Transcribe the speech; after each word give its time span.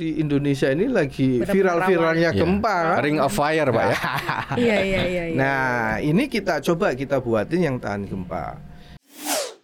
di 0.00 0.16
Indonesia 0.16 0.66
ini 0.66 0.88
lagi 0.88 1.44
viral-viralnya 1.44 2.32
Iya. 2.32 2.40
gempa. 2.40 2.76
kan? 2.96 3.04
Ring 3.04 3.20
of 3.20 3.28
Fire 3.30 3.68
pak 3.68 3.84
ya. 3.84 3.98
Iya 4.62 4.76
iya 4.80 5.00
iya. 5.04 5.24
iya. 5.28 5.36
Nah, 5.36 5.68
ini 6.00 6.24
kita 6.26 6.64
coba 6.64 6.92
kita 6.92 7.20
buatin 7.20 7.60
yang 7.62 7.76
tahan 7.76 8.04
gempa. 8.04 8.56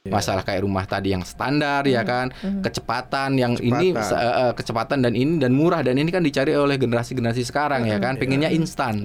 Masalah 0.07 0.47
kayak 0.47 0.63
rumah 0.63 0.87
tadi 0.87 1.11
yang 1.11 1.27
standar 1.27 1.83
ya 1.83 2.07
kan, 2.07 2.31
kecepatan 2.63 3.35
yang 3.35 3.59
ini 3.59 3.91
Kecepatan. 3.91 4.07
se- 4.07 4.21
eh, 4.21 4.35
eh, 4.41 4.53
kecepatan 4.55 4.99
dan 5.01 5.13
ini 5.13 5.35
dan 5.37 5.51
murah 5.51 5.83
dan 5.83 5.97
ini 5.97 6.09
kan 6.09 6.23
dicari 6.23 6.55
oleh 6.55 6.77
generasi-generasi 6.77 7.43
sekarang 7.43 7.83
ya 7.85 7.99
kan, 7.99 8.15
pengennya 8.15 8.47
instan. 8.49 9.03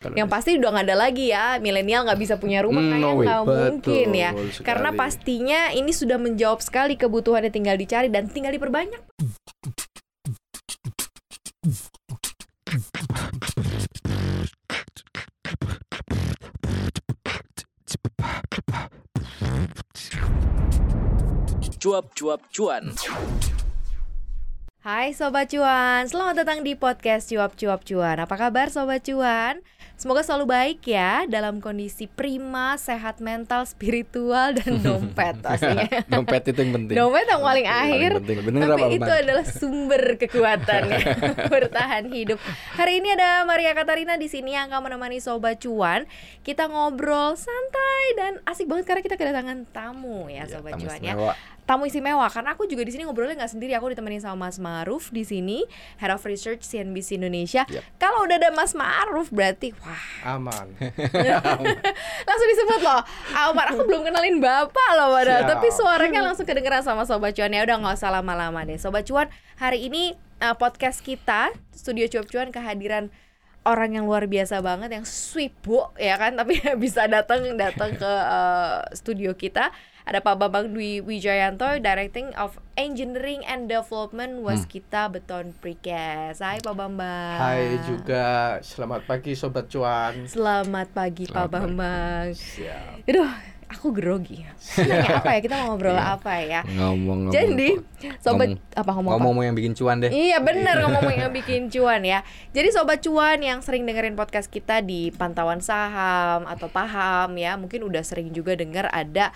Yang 0.00 0.28
pasti 0.30 0.50
udah 0.56 0.70
nggak 0.70 0.86
ada 0.86 0.96
lagi 0.96 1.28
ya 1.28 1.58
milenial 1.58 2.06
nggak 2.06 2.16
bisa 2.16 2.34
punya 2.36 2.64
rumah 2.64 2.80
Hmm, 2.80 2.88
kayaknya 2.90 3.04
no 3.04 3.20
nggak 3.20 3.42
mungkin 3.44 4.08
ya 4.14 4.30
Betul 4.32 4.64
karena 4.64 4.88
sekali. 4.88 5.00
pastinya 5.02 5.60
ini 5.72 5.92
sudah 5.92 6.16
menjawab 6.16 6.60
sekali 6.60 6.96
kebutuhannya 6.96 7.50
tinggal 7.50 7.76
dicari 7.76 8.08
dan 8.08 8.24
tinggal 8.24 8.48
diperbanyak 8.48 8.96
Cuap-cuap 21.80 22.40
cuan. 22.48 22.96
Hai 24.80 25.12
Sobat 25.12 25.52
Cuan, 25.52 26.08
selamat 26.08 26.40
datang 26.40 26.64
di 26.64 26.72
podcast 26.72 27.28
Cuap 27.28 27.52
Cuap 27.52 27.84
Cuan 27.84 28.16
Apa 28.16 28.32
kabar 28.40 28.72
Sobat 28.72 29.04
Cuan? 29.04 29.60
Semoga 30.00 30.24
selalu 30.24 30.48
baik 30.48 30.88
ya 30.88 31.28
dalam 31.28 31.60
kondisi 31.60 32.08
prima, 32.08 32.80
sehat 32.80 33.20
mental, 33.20 33.68
spiritual, 33.68 34.56
dan 34.56 34.80
dompet 34.84 35.36
pastinya 35.44 35.84
Dompet 36.16 36.48
itu 36.48 36.64
yang 36.64 36.72
penting. 36.72 36.96
Dompet 36.96 37.28
yang 37.28 37.44
paling 37.44 37.68
Paling 37.68 37.84
akhir 37.92 38.10
penting. 38.24 38.38
Bener 38.40 38.60
Tapi 38.64 38.80
apa, 38.80 38.96
itu 38.96 39.12
adalah 39.20 39.44
sumber 39.44 40.02
kekuatan 40.16 40.80
ya, 40.88 41.04
bertahan 41.52 42.08
hidup. 42.08 42.40
Hari 42.80 43.04
ini 43.04 43.12
ada 43.12 43.44
Maria 43.44 43.76
Katarina 43.76 44.16
di 44.16 44.32
sini 44.32 44.56
yang 44.56 44.72
akan 44.72 44.88
menemani 44.88 45.20
Sobat 45.20 45.60
Cuan. 45.60 46.08
Kita 46.40 46.72
ngobrol 46.72 47.36
santai 47.36 48.04
dan 48.16 48.32
asik 48.48 48.64
banget 48.64 48.88
karena 48.88 49.04
kita 49.04 49.20
kedatangan 49.20 49.68
tamu 49.68 50.32
ya 50.32 50.48
Sobat 50.48 50.80
tamu 50.80 50.88
Cuan 50.88 51.00
ya. 51.04 51.36
Tamu 51.70 51.86
istimewa. 51.86 52.26
Karena 52.26 52.58
aku 52.58 52.66
juga 52.66 52.82
di 52.82 52.90
sini 52.90 53.06
ngobrolnya 53.06 53.38
nggak 53.38 53.54
sendiri. 53.54 53.78
Aku 53.78 53.94
ditemenin 53.94 54.18
sama 54.18 54.50
Mas 54.50 54.58
Maruf 54.58 55.14
di 55.14 55.22
sini, 55.22 55.62
Head 56.02 56.10
of 56.10 56.26
Research 56.26 56.66
CNBC 56.66 57.22
Indonesia. 57.22 57.62
Yep. 57.70 57.94
Kalau 58.02 58.26
udah 58.26 58.42
ada 58.42 58.50
Mas 58.50 58.74
Maruf 58.74 59.30
berarti 59.30 59.70
wah. 59.78 60.34
Aman. 60.34 60.74
langsung 62.26 62.48
disebut 62.50 62.80
loh. 62.82 63.06
Amar 63.38 63.70
aku 63.70 63.86
belum 63.86 64.02
kenalin 64.02 64.42
bapak 64.42 64.90
loh 64.98 65.14
padahal. 65.14 65.46
Tapi 65.46 65.70
suaranya 65.70 66.26
langsung 66.26 66.42
kedengeran 66.42 66.82
sama 66.82 67.06
Sobat 67.06 67.38
Cuan. 67.38 67.54
Ya 67.54 67.62
udah 67.62 67.78
nggak 67.78 68.02
usah 68.02 68.10
lama-lama 68.10 68.66
deh. 68.66 68.74
Sobat 68.74 69.06
Cuan 69.06 69.30
hari 69.54 69.86
ini 69.86 70.18
uh, 70.42 70.58
podcast 70.58 71.06
kita 71.06 71.54
Studio 71.70 72.10
Cuap 72.10 72.26
Cuan 72.26 72.50
kehadiran 72.50 73.14
orang 73.62 73.94
yang 73.94 74.10
luar 74.10 74.26
biasa 74.26 74.58
banget 74.58 74.90
yang 74.90 75.06
sibuk 75.06 75.94
ya 76.02 76.18
kan? 76.18 76.34
Tapi 76.34 76.58
bisa 76.82 77.06
datang 77.06 77.46
datang 77.54 77.94
ke 77.94 78.10
uh, 78.10 78.82
studio 78.90 79.38
kita 79.38 79.70
ada 80.10 80.18
Pak 80.18 80.42
Bambang 80.42 80.74
Dwi 80.74 80.98
Wijayanto 80.98 81.78
Directing 81.78 82.34
of 82.34 82.58
Engineering 82.74 83.46
and 83.46 83.70
Development 83.70 84.42
Waskita 84.42 85.06
Beton 85.06 85.54
Precast 85.54 86.42
Hai 86.42 86.58
Pak 86.58 86.74
Bambang 86.74 87.38
Hai 87.38 87.78
juga, 87.86 88.58
selamat 88.58 89.06
pagi 89.06 89.38
Sobat 89.38 89.70
Cuan. 89.70 90.26
Selamat 90.26 90.90
pagi 90.90 91.30
Pak 91.30 91.46
Selamat 91.46 91.46
pagi. 91.46 91.62
Bambang 91.62 92.26
Siap. 92.34 93.06
Aduh, 93.06 93.30
aku 93.70 93.86
grogi. 93.94 94.42
Nanya 94.82 95.14
apa 95.22 95.30
ya? 95.30 95.40
Kita 95.46 95.54
mau 95.62 95.78
ngobrol 95.78 95.94
apa 95.94 96.42
ya? 96.42 96.66
Ngomong-ngomong. 96.66 97.30
Jadi, 97.30 97.78
sobat 98.18 98.50
ngomong- 98.50 98.74
apa 98.74 98.90
ngomong 98.90 99.10
apa? 99.14 99.14
Ngomong-ngomong 99.14 99.44
yang 99.46 99.56
bikin 99.62 99.72
cuan 99.78 99.96
deh. 100.02 100.10
Iya 100.10 100.42
bener 100.42 100.74
ngomong 100.90 101.06
yang 101.06 101.30
bikin 101.30 101.70
cuan 101.70 102.02
ya 102.02 102.26
Jadi 102.50 102.74
sobat 102.74 102.98
cuan 102.98 103.38
yang 103.38 103.62
sering 103.62 103.86
dengerin 103.86 104.18
podcast 104.18 104.50
kita 104.50 104.82
di 104.82 105.14
pantauan 105.14 105.62
saham 105.62 106.50
atau 106.50 106.66
paham 106.66 107.30
ya 107.38 107.54
Mungkin 107.54 107.86
udah 107.86 108.02
sering 108.02 108.34
juga 108.34 108.58
dengar 108.58 108.90
ada 108.90 109.30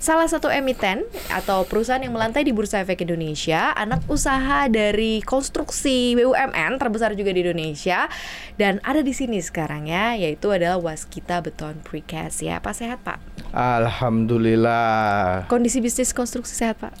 salah 0.00 0.24
satu 0.24 0.48
emiten 0.48 1.04
atau 1.28 1.68
perusahaan 1.68 2.00
yang 2.00 2.16
melantai 2.16 2.40
di 2.40 2.56
Bursa 2.56 2.80
Efek 2.80 3.04
Indonesia 3.04 3.76
Anak 3.76 4.08
usaha 4.08 4.64
dari 4.72 5.20
konstruksi 5.20 6.16
BUMN 6.16 6.80
terbesar 6.80 7.12
juga 7.12 7.36
di 7.36 7.44
Indonesia 7.44 8.08
Dan 8.56 8.80
ada 8.80 9.04
di 9.04 9.12
sini 9.12 9.44
sekarang 9.44 9.92
ya 9.92 10.16
Yaitu 10.16 10.48
adalah 10.48 10.80
Waskita 10.80 11.44
Beton 11.44 11.84
Precast 11.84 12.40
ya 12.40 12.64
Pak 12.64 12.72
sehat 12.72 13.04
Pak? 13.04 13.20
Alhamdulillah. 13.52 15.44
Kondisi 15.52 15.84
bisnis 15.84 16.16
konstruksi 16.16 16.56
sehat 16.56 16.80
Pak? 16.80 16.96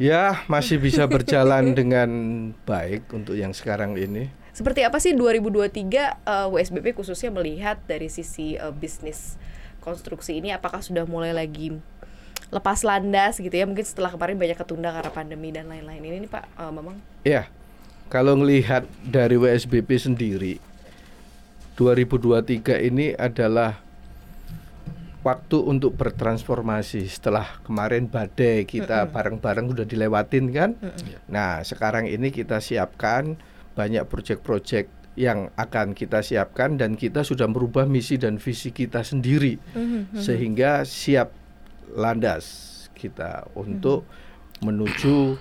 Ya, 0.00 0.40
masih 0.48 0.80
bisa 0.80 1.04
berjalan 1.04 1.72
dengan 1.78 2.08
baik 2.64 3.12
untuk 3.12 3.36
yang 3.36 3.52
sekarang 3.52 4.00
ini. 4.00 4.32
Seperti 4.56 4.80
apa 4.88 4.96
sih 4.96 5.12
2023 5.12 5.68
eh, 5.68 6.46
WSBP 6.48 6.96
khususnya 6.96 7.28
melihat 7.28 7.76
dari 7.84 8.08
sisi 8.08 8.56
eh, 8.56 8.72
bisnis 8.72 9.36
konstruksi 9.80 10.38
ini 10.38 10.52
apakah 10.54 10.84
sudah 10.84 11.08
mulai 11.08 11.32
lagi 11.32 11.76
lepas 12.52 12.82
landas 12.84 13.40
gitu 13.40 13.52
ya? 13.52 13.64
Mungkin 13.64 13.84
setelah 13.84 14.12
kemarin 14.12 14.36
banyak 14.36 14.58
ketunda 14.58 14.90
karena 14.92 15.12
pandemi 15.12 15.50
dan 15.50 15.66
lain-lain. 15.66 16.02
Ini 16.02 16.16
nih 16.26 16.30
Pak 16.30 16.44
eh, 16.60 16.72
Mamang 16.72 16.98
Ya, 17.26 17.48
kalau 18.10 18.34
melihat 18.34 18.84
dari 19.06 19.38
WSBP 19.38 19.90
sendiri, 19.96 20.54
2023 21.78 22.90
ini 22.90 23.14
adalah 23.16 23.80
waktu 25.20 25.56
untuk 25.62 25.96
bertransformasi. 25.96 27.06
Setelah 27.08 27.60
kemarin 27.64 28.08
badai 28.08 28.66
kita 28.66 29.08
bareng-bareng 29.08 29.70
udah 29.70 29.86
dilewatin 29.86 30.52
kan. 30.52 30.70
Nah, 31.30 31.62
sekarang 31.62 32.08
ini 32.08 32.32
kita 32.34 32.58
siapkan 32.58 33.38
banyak 33.78 34.04
proyek-proyek 34.08 34.99
yang 35.18 35.50
akan 35.58 35.92
kita 35.92 36.22
siapkan 36.22 36.78
dan 36.78 36.94
kita 36.94 37.26
sudah 37.26 37.50
merubah 37.50 37.84
misi 37.84 38.16
dan 38.16 38.38
visi 38.38 38.70
kita 38.70 39.02
sendiri. 39.02 39.58
Sehingga 40.14 40.86
siap 40.86 41.34
landas 41.94 42.68
kita 42.94 43.48
untuk 43.58 44.06
menuju 44.60 45.40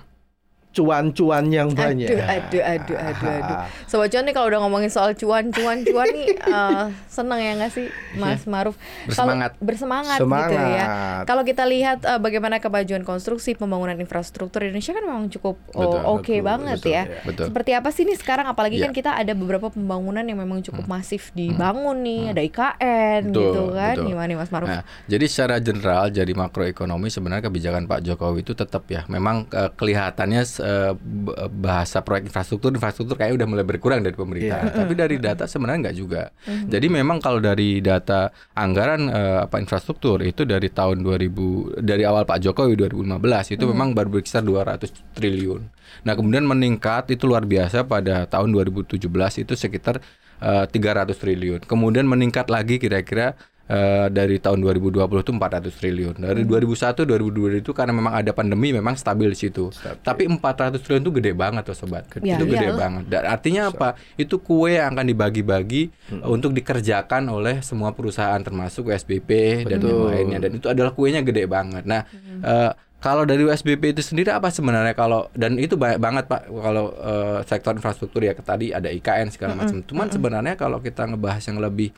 cuan-cuan 0.70 1.50
yang 1.50 1.74
banyak. 1.74 2.14
Aduh, 2.14 2.22
aduh, 2.22 2.62
aduh, 2.62 2.98
aduh, 3.02 3.30
aduh. 3.42 3.58
Sobat 3.90 4.14
cuan 4.14 4.22
nih 4.22 4.34
kalau 4.38 4.48
udah 4.54 4.60
ngomongin 4.62 4.94
soal 4.94 5.18
cuan, 5.18 5.50
cuan, 5.50 5.82
cuan 5.82 6.08
nih 6.14 6.30
eh, 6.46 6.86
seneng 7.10 7.40
ya 7.42 7.52
nggak 7.58 7.72
sih, 7.74 7.90
Mas 8.16 8.46
Maruf? 8.46 8.78
Kalau- 9.10 9.34
Bersemangat. 9.34 9.52
bersemangat, 9.58 10.18
gitu 10.22 10.30
ya. 10.30 10.86
Semangat. 10.86 11.24
Kalau 11.26 11.44
kita 11.44 11.64
lihat 11.66 12.00
eh, 12.06 12.20
bagaimana 12.22 12.62
kemajuan 12.62 13.02
konstruksi, 13.02 13.58
pembangunan 13.58 13.98
infrastruktur 13.98 14.62
di 14.62 14.70
Indonesia 14.70 14.94
kan 14.94 15.04
memang 15.10 15.26
cukup 15.34 15.58
oh, 15.74 16.22
oke 16.22 16.30
betul, 16.30 16.46
banget 16.46 16.78
betul, 16.78 16.94
ya. 16.94 17.04
ya. 17.04 17.22
Betul. 17.26 17.46
Seperti 17.50 17.72
apa 17.74 17.90
sih 17.90 18.04
nih 18.06 18.18
sekarang? 18.22 18.46
Apalagi 18.46 18.78
Iya. 18.78 18.86
kan 18.88 18.92
kita 18.94 19.12
ada 19.18 19.34
beberapa 19.34 19.74
pembangunan 19.74 20.22
yang 20.22 20.38
memang 20.38 20.62
cukup 20.62 20.86
masif 20.86 21.34
dibangun 21.34 22.06
nih, 22.06 22.22
ada 22.32 22.42
IKN 22.46 23.34
Betul, 23.34 23.42
gitu 23.42 23.62
kan? 23.74 23.96
betul. 23.98 24.08
Gimana 24.14 24.28
nih 24.30 24.38
Mas 24.38 24.52
Maruf? 24.54 24.70
Nah, 24.70 24.82
jadi 25.10 25.26
secara 25.26 25.58
general 25.58 26.14
jadi 26.14 26.30
makroekonomi 26.32 27.10
sebenarnya 27.10 27.50
kebijakan 27.50 27.90
Pak 27.90 28.06
Jokowi 28.06 28.46
itu 28.46 28.54
tetap 28.54 28.86
ya. 28.86 29.02
Memang 29.10 29.50
eh, 29.50 29.74
kelihatannya 29.74 30.46
eh, 30.60 30.94
b- 30.96 31.36
bahasa 31.60 32.04
proyek 32.04 32.30
infrastruktur 32.30 32.70
infrastruktur 32.70 33.16
kayak 33.16 33.40
udah 33.40 33.48
mulai 33.48 33.66
berkurang 33.66 34.04
dari 34.04 34.14
pemerintah. 34.14 34.60
Iya. 34.70 34.76
Tapi 34.84 34.94
dari 34.94 35.16
data 35.18 35.48
sebenarnya 35.50 35.90
nggak 35.90 35.98
juga. 35.98 36.30
Jadi 36.46 36.88
memang 36.88 37.18
kalau 37.24 37.40
dari 37.40 37.80
data 37.80 38.30
anggaran 38.54 39.10
eh, 39.10 39.40
apa 39.48 39.58
infrastruktur 39.58 40.22
itu 40.22 40.44
dari 40.44 40.70
tahun 40.70 41.02
2000 41.02 41.82
dari 41.82 42.04
awal 42.06 42.24
Pak 42.28 42.40
Jokowi 42.44 42.76
2015 42.76 43.56
itu 43.56 43.64
memang 43.66 43.96
baru 43.98 44.20
berkisar 44.20 44.44
200 44.46 45.16
triliun. 45.18 45.62
Nah, 46.06 46.14
kemudian 46.14 46.46
meningkat 46.46 47.10
itu 47.10 47.26
luar 47.26 47.50
biasa 47.50 47.84
pada 47.90 48.30
tahun 48.30 48.54
2017 48.54 49.02
itu 49.42 49.54
sekitar 49.58 50.00
eh, 50.40 50.66
300 50.70 51.18
triliun. 51.18 51.60
Kemudian 51.66 52.06
meningkat 52.06 52.48
lagi 52.48 52.78
kira-kira 52.78 53.34
eh, 53.70 54.08
dari 54.10 54.42
tahun 54.42 54.66
2020 54.66 54.98
itu 55.06 55.32
400 55.32 55.80
triliun. 55.80 56.16
Dari 56.18 56.42
2001 56.44 57.06
2002 57.06 57.62
itu 57.62 57.72
karena 57.72 57.94
memang 57.94 58.14
ada 58.18 58.34
pandemi 58.34 58.74
memang 58.74 58.98
stabil 58.98 59.30
di 59.30 59.38
situ. 59.38 59.70
Tapi 60.02 60.26
400 60.26 60.82
triliun 60.82 61.02
itu 61.06 61.14
gede 61.22 61.32
banget 61.38 61.64
loh 61.70 61.78
sobat. 61.78 62.10
Ya, 62.20 62.36
itu 62.36 62.50
gede 62.50 62.74
iyalah. 62.74 62.80
banget. 62.82 63.04
Dan 63.08 63.24
artinya 63.30 63.62
apa? 63.70 63.90
Itu 64.18 64.42
kue 64.42 64.76
yang 64.82 64.98
akan 64.98 65.06
dibagi-bagi 65.06 65.84
eh, 66.18 66.28
untuk 66.28 66.52
dikerjakan 66.58 67.30
oleh 67.30 67.62
semua 67.62 67.94
perusahaan 67.94 68.42
termasuk 68.42 68.90
USBP 68.90 69.64
dan 69.70 69.80
yang 69.86 70.10
lainnya 70.10 70.40
dan 70.42 70.52
itu 70.58 70.68
adalah 70.68 70.92
kuenya 70.92 71.22
gede 71.22 71.46
banget. 71.46 71.86
Nah, 71.86 72.02
eh, 72.42 72.72
kalau 73.00 73.24
dari 73.24 73.48
USBP 73.48 73.96
itu 73.96 74.04
sendiri 74.04 74.36
apa 74.36 74.52
sebenarnya 74.52 74.92
kalau 74.92 75.32
dan 75.32 75.56
itu 75.56 75.80
banyak 75.80 76.04
banget 76.04 76.28
Pak 76.28 76.52
kalau 76.52 76.92
eh, 77.00 77.40
sektor 77.48 77.72
infrastruktur 77.72 78.20
ya 78.28 78.36
tadi 78.36 78.76
ada 78.76 78.92
IKN 78.92 79.32
segala 79.32 79.56
macam. 79.56 79.80
Cuman 79.88 80.12
sebenarnya 80.12 80.60
kalau 80.60 80.84
kita 80.84 81.08
ngebahas 81.08 81.44
yang 81.48 81.64
lebih 81.64 81.96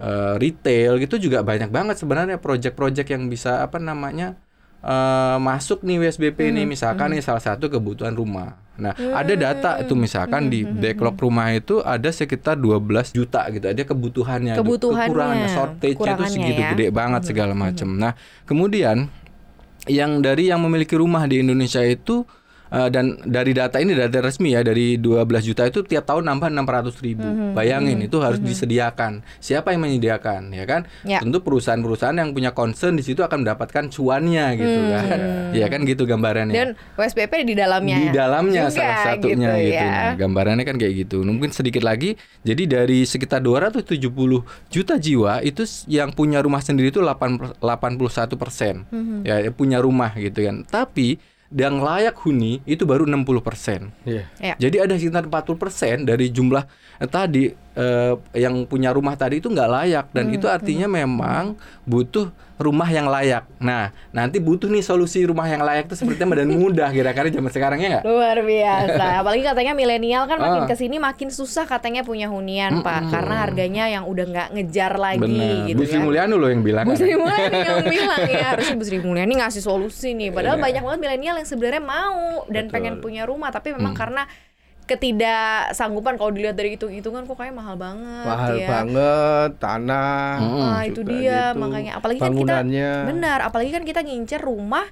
eh, 0.00 0.34
retail 0.40 0.96
gitu 0.98 1.20
juga 1.20 1.44
banyak 1.44 1.68
banget 1.68 2.00
sebenarnya 2.00 2.40
project-project 2.40 3.08
yang 3.12 3.28
bisa 3.28 3.60
apa 3.60 3.76
namanya 3.76 4.34
eh, 4.80 5.36
masuk 5.38 5.84
nih 5.84 6.08
WSBP 6.08 6.50
ini 6.56 6.64
misalkan 6.64 7.12
nih 7.12 7.20
salah 7.20 7.44
satu 7.44 7.68
kebutuhan 7.68 8.16
rumah. 8.16 8.56
Nah, 8.80 8.96
ada 8.96 9.36
data 9.36 9.76
itu 9.76 9.92
misalkan 9.92 10.48
di 10.48 10.64
backlog 10.64 11.20
rumah 11.20 11.52
itu 11.52 11.84
ada 11.84 12.08
sekitar 12.08 12.56
12 12.56 13.12
juta 13.12 13.44
gitu 13.52 13.68
ada 13.68 13.82
kebutuhannya, 13.84 14.56
Kebutuhannya, 14.56 15.04
kekurangannya, 15.12 15.48
shortage-nya 15.52 16.12
itu 16.16 16.24
segitu 16.32 16.60
ya. 16.64 16.72
gede 16.72 16.86
banget 16.88 17.28
segala 17.28 17.52
macam. 17.52 17.92
Nah, 18.00 18.16
kemudian 18.48 19.12
yang 19.84 20.24
dari 20.24 20.48
yang 20.48 20.64
memiliki 20.64 20.96
rumah 20.96 21.28
di 21.28 21.44
Indonesia 21.44 21.84
itu 21.84 22.24
Eh, 22.70 22.88
dan 22.94 23.18
dari 23.26 23.50
data 23.50 23.82
ini 23.82 23.98
data 23.98 24.22
resmi 24.22 24.54
ya 24.54 24.62
dari 24.62 24.94
12 24.94 25.26
juta 25.42 25.66
itu 25.66 25.82
tiap 25.82 26.06
tahun 26.06 26.22
nambah 26.30 26.54
600 26.54 27.02
ribu. 27.02 27.26
Mhm. 27.26 27.58
Bayangin 27.58 27.98
itu 27.98 28.22
harus 28.22 28.38
disediakan. 28.38 29.26
Siapa 29.42 29.74
yang 29.74 29.82
menyediakan 29.82 30.54
ya 30.54 30.64
kan? 30.70 30.86
Ya. 31.02 31.18
Tentu 31.18 31.42
perusahaan-perusahaan 31.42 32.14
yang 32.14 32.30
punya 32.30 32.54
concern 32.54 32.94
di 32.94 33.02
situ 33.02 33.26
akan 33.26 33.42
mendapatkan 33.42 33.90
cuannya 33.90 34.46
gitu 34.54 34.80
kan. 34.86 35.18
Ya 35.50 35.66
kan 35.66 35.82
gitu 35.82 36.06
gambarannya. 36.06 36.54
Dan 36.54 36.68
USBP 36.94 37.42
di 37.42 37.58
dalamnya. 37.58 37.98
di 37.98 38.14
dalamnya 38.14 38.70
juga, 38.70 38.78
salah 38.78 38.98
satunya 39.02 39.50
gitu, 39.58 39.74
ya. 39.74 39.90
Nah, 39.90 40.12
gambarannya 40.14 40.62
kan 40.62 40.78
kayak 40.78 40.94
gitu. 41.06 41.26
Mungkin 41.26 41.50
sedikit 41.50 41.82
lagi. 41.82 42.14
Jadi 42.46 42.70
dari 42.70 43.02
sekitar 43.02 43.42
270 43.42 44.46
juta 44.70 44.94
jiwa 44.94 45.42
itu 45.42 45.66
yang 45.90 46.14
punya 46.14 46.38
rumah 46.38 46.62
sendiri 46.62 46.94
itu 46.94 47.02
8 47.02 47.58
81 47.58 48.38
persen. 48.38 48.86
Mhm. 48.94 49.26
Ya 49.26 49.42
punya 49.50 49.82
rumah 49.82 50.14
gitu 50.14 50.46
kan. 50.46 50.62
Tapi 50.62 51.18
yang 51.50 51.82
layak 51.82 52.14
huni 52.22 52.62
itu 52.62 52.86
baru 52.86 53.02
60 53.06 53.42
persen. 53.42 53.90
Iya. 54.06 54.24
Ya. 54.38 54.54
Jadi 54.54 54.76
ada 54.78 54.94
sekitar 54.94 55.26
40% 55.26 56.06
dari 56.06 56.30
jumlah 56.30 56.62
eh, 57.02 57.10
tadi 57.10 57.50
eh, 57.72 58.12
yang 58.34 58.64
punya 58.64 58.90
rumah 58.90 59.14
tadi 59.14 59.38
itu 59.38 59.46
nggak 59.46 59.70
layak 59.70 60.06
dan 60.10 60.26
itu 60.28 60.46
artinya 60.46 60.86
memang 60.86 61.54
butuh 61.82 62.28
rumah 62.60 62.84
yang 62.86 63.08
layak. 63.08 63.48
Nah, 63.56 63.88
nanti 64.12 64.36
butuh 64.36 64.68
nih 64.68 64.84
solusi 64.84 65.24
rumah 65.24 65.48
yang 65.48 65.64
layak 65.64 65.88
itu 65.88 65.96
seperti 65.96 66.20
dan 66.20 66.44
mudah 66.46 66.92
kira-kira 66.92 67.32
zaman 67.32 67.48
sekarang 67.48 67.80
ya 67.80 67.88
nggak? 67.88 68.04
Luar 68.04 68.36
biasa. 68.36 69.04
Apalagi 69.24 69.40
katanya 69.40 69.72
milenial 69.72 70.28
kan 70.28 70.36
makin 70.36 70.60
Ah. 70.60 70.68
ke 70.68 70.76
sini 70.76 71.00
makin 71.00 71.32
susah 71.32 71.64
katanya 71.64 72.04
punya 72.04 72.28
hunian 72.28 72.84
pak, 72.84 73.08
karena 73.08 73.34
harganya 73.40 73.88
yang 73.88 74.04
udah 74.04 74.24
nggak 74.28 74.48
ngejar 74.52 74.92
lagi 75.00 75.24
Benar. 75.24 75.72
gitu 75.72 75.78
Bu 75.78 75.84
Sri 75.88 75.96
kan. 75.96 76.04
Mulyani 76.04 76.34
loh 76.36 76.48
yang 76.52 76.60
bilang. 76.60 76.84
Bu 76.84 76.92
kan. 76.92 77.00
Sri 77.00 77.16
Mulyani 77.16 77.56
yang 77.56 77.80
bilang 77.96 78.22
ya 78.28 78.44
harusnya 78.52 78.76
Bu 78.76 78.84
Sri 78.84 78.98
Mulyani 79.00 79.34
ngasih 79.40 79.62
solusi 79.64 80.12
nih. 80.12 80.28
Padahal 80.28 80.60
banyak 80.60 80.84
banget 80.84 81.00
milenial 81.00 81.40
yang 81.40 81.48
sebenarnya 81.48 81.80
mau 81.80 82.44
dan 82.52 82.68
Betul. 82.68 82.74
pengen 82.76 82.94
punya 83.00 83.24
rumah, 83.24 83.48
tapi 83.48 83.72
memang 83.72 83.96
Hmm. 83.96 84.00
karena 84.04 84.22
ketidaksanggupan 84.90 86.18
kalau 86.18 86.34
dilihat 86.34 86.58
dari 86.58 86.74
hitung-hitungan 86.74 87.22
kok 87.24 87.38
kayak 87.38 87.54
mahal 87.54 87.78
banget 87.78 88.26
Mahal 88.26 88.54
ya. 88.58 88.68
banget 88.68 89.50
tanah. 89.62 90.34
Ah, 90.42 90.82
itu 90.82 91.00
juga 91.06 91.10
dia 91.14 91.40
gitu. 91.54 91.60
makanya 91.62 91.92
apalagi 92.02 92.18
kan 92.18 92.34
kita 92.34 92.56
benar, 93.06 93.38
apalagi 93.46 93.70
kan 93.70 93.84
kita 93.86 94.00
ngincer 94.02 94.42
rumah 94.42 94.86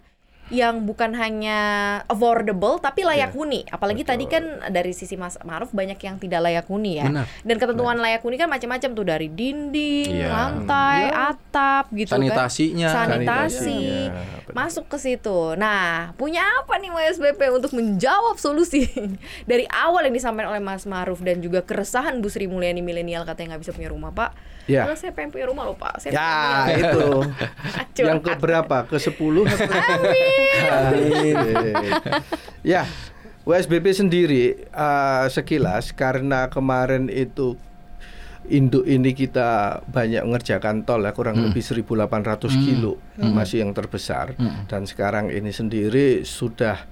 yang 0.48 0.84
bukan 0.84 1.12
hanya 1.12 1.58
affordable 2.06 2.76
tapi 2.78 3.04
layak 3.04 3.30
Iya, 3.30 3.36
huni. 3.36 3.60
Apalagi 3.68 4.00
tadi 4.00 4.24
kan 4.24 4.40
dari 4.68 4.92
sisi 4.92 5.14
Mas 5.14 5.36
Maruf 5.42 5.68
banyak 5.70 5.98
yang 5.98 6.16
tidak 6.16 6.40
layak 6.40 6.64
huni 6.64 6.96
ya. 6.96 7.04
Benar. 7.04 7.26
Dan 7.44 7.56
ketentuan 7.56 7.98
layak 7.98 8.24
huni 8.24 8.36
kan 8.36 8.48
macam-macam 8.48 8.90
tuh 8.92 9.04
dari 9.04 9.28
dinding, 9.28 10.24
Iya. 10.24 10.32
lantai, 10.32 11.12
atap 11.12 11.92
gitu 11.92 12.16
Sanitasinya. 12.16 12.88
kan. 12.88 12.96
Sanitasi. 13.12 13.56
Sanitasinya, 13.58 14.24
benar. 14.48 14.54
Masuk 14.56 14.84
ke 14.86 14.96
situ. 14.96 15.38
Nah, 15.54 16.16
punya 16.16 16.40
apa 16.58 16.76
nih 16.76 16.88
WSBP 16.88 17.40
untuk 17.50 17.72
menjawab 17.72 18.36
solusi 18.36 18.88
dari 19.50 19.68
awal 19.68 20.04
yang 20.04 20.16
disampaikan 20.16 20.50
oleh 20.50 20.64
Mas 20.64 20.88
Maruf 20.88 21.20
dan 21.20 21.38
juga 21.38 21.60
keresahan 21.60 22.18
Bu 22.18 22.28
Sri 22.28 22.48
Mulyani 22.48 22.80
milenial 22.80 23.22
katanya 23.22 23.54
nggak 23.54 23.68
bisa 23.68 23.72
punya 23.72 23.92
rumah, 23.92 24.10
Pak. 24.10 24.32
Ya. 24.68 24.84
Kalau 24.84 25.00
saya 25.00 25.16
pengen 25.16 25.32
punya 25.32 25.48
rumah 25.48 25.64
loh, 25.64 25.76
Pak. 25.80 26.04
Saya 26.04 26.12
Ya, 26.12 26.32
itu. 26.76 27.24
Curhat. 27.96 27.96
Yang 27.96 28.20
ke 28.20 28.32
berapa? 28.36 28.76
Ke 28.84 29.00
10 29.00 29.16
ya, 32.60 32.84
USBP 33.48 33.86
sendiri 33.96 34.44
eh, 34.68 35.24
sekilas 35.32 35.96
karena 35.96 36.52
kemarin 36.52 37.08
itu 37.08 37.56
induk 38.48 38.84
ini 38.88 39.12
kita 39.12 39.80
banyak 39.88 40.24
mengerjakan 40.24 40.80
tol 40.84 41.04
ya 41.04 41.12
kurang 41.12 41.36
lebih 41.36 41.60
1.800 41.60 42.48
kilo 42.64 42.96
masih 43.20 43.60
yang 43.60 43.76
terbesar 43.76 44.32
dan 44.72 44.88
sekarang 44.88 45.28
ini 45.28 45.52
sendiri 45.52 46.24
sudah 46.24 46.88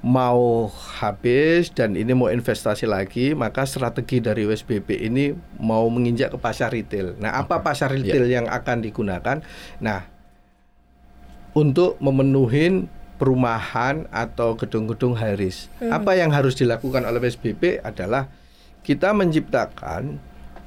mau 0.00 0.72
habis 0.96 1.68
dan 1.68 1.92
ini 1.92 2.16
mau 2.16 2.32
investasi 2.32 2.88
lagi 2.88 3.36
maka 3.36 3.68
strategi 3.68 4.24
dari 4.24 4.48
USBP 4.48 4.96
ini 4.96 5.36
mau 5.60 5.84
menginjak 5.92 6.32
ke 6.32 6.38
pasar 6.40 6.72
retail. 6.72 7.20
Nah, 7.20 7.36
apa 7.36 7.60
pasar 7.60 7.92
retail 7.92 8.24
yang 8.24 8.48
akan 8.48 8.80
digunakan? 8.80 9.44
Nah, 9.84 10.00
untuk 11.52 12.00
memenuhi 12.00 12.88
perumahan 13.20 14.08
atau 14.08 14.56
gedung-gedung 14.56 15.12
haris. 15.12 15.68
Apa 15.92 16.16
yang 16.16 16.32
harus 16.32 16.56
dilakukan 16.56 17.04
oleh 17.04 17.20
PSBB 17.20 17.84
adalah 17.84 18.32
kita 18.80 19.12
menciptakan 19.12 20.16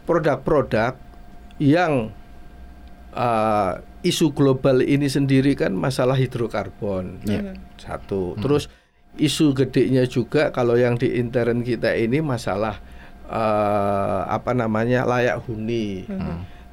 produk-produk 0.06 0.94
yang 1.58 2.14
uh, 3.18 3.82
isu 4.06 4.38
global 4.38 4.86
ini 4.86 5.10
sendiri 5.10 5.58
kan 5.58 5.74
masalah 5.74 6.14
hidrokarbon. 6.14 7.26
Satu. 7.82 8.38
Terus 8.38 8.70
isu 9.18 9.54
gedenya 9.54 10.10
juga 10.10 10.50
kalau 10.50 10.74
yang 10.74 10.98
di 10.98 11.22
intern 11.22 11.62
kita 11.62 11.94
ini 11.94 12.22
masalah 12.22 12.82
uh, 13.30 14.26
apa 14.26 14.58
namanya 14.58 15.06
layak 15.06 15.42
huni. 15.46 16.10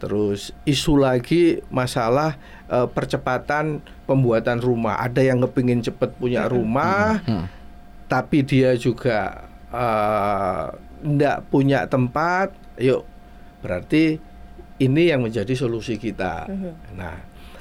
Terus 0.01 0.57
isu 0.65 0.97
lagi 0.97 1.61
masalah 1.69 2.41
eh, 2.73 2.89
percepatan 2.89 3.85
pembuatan 4.09 4.57
rumah. 4.57 4.97
Ada 4.97 5.21
yang 5.29 5.45
kepingin 5.45 5.85
cepet 5.85 6.17
punya 6.17 6.49
rumah, 6.49 7.21
tapi 8.09 8.41
dia 8.41 8.73
juga 8.81 9.45
eh, 9.69 10.67
ndak 11.05 11.53
punya 11.53 11.85
tempat. 11.85 12.57
Yuk, 12.81 13.05
berarti 13.61 14.17
ini 14.81 15.13
yang 15.13 15.21
menjadi 15.21 15.53
solusi 15.53 16.01
kita. 16.01 16.49
Nah, 16.97 17.21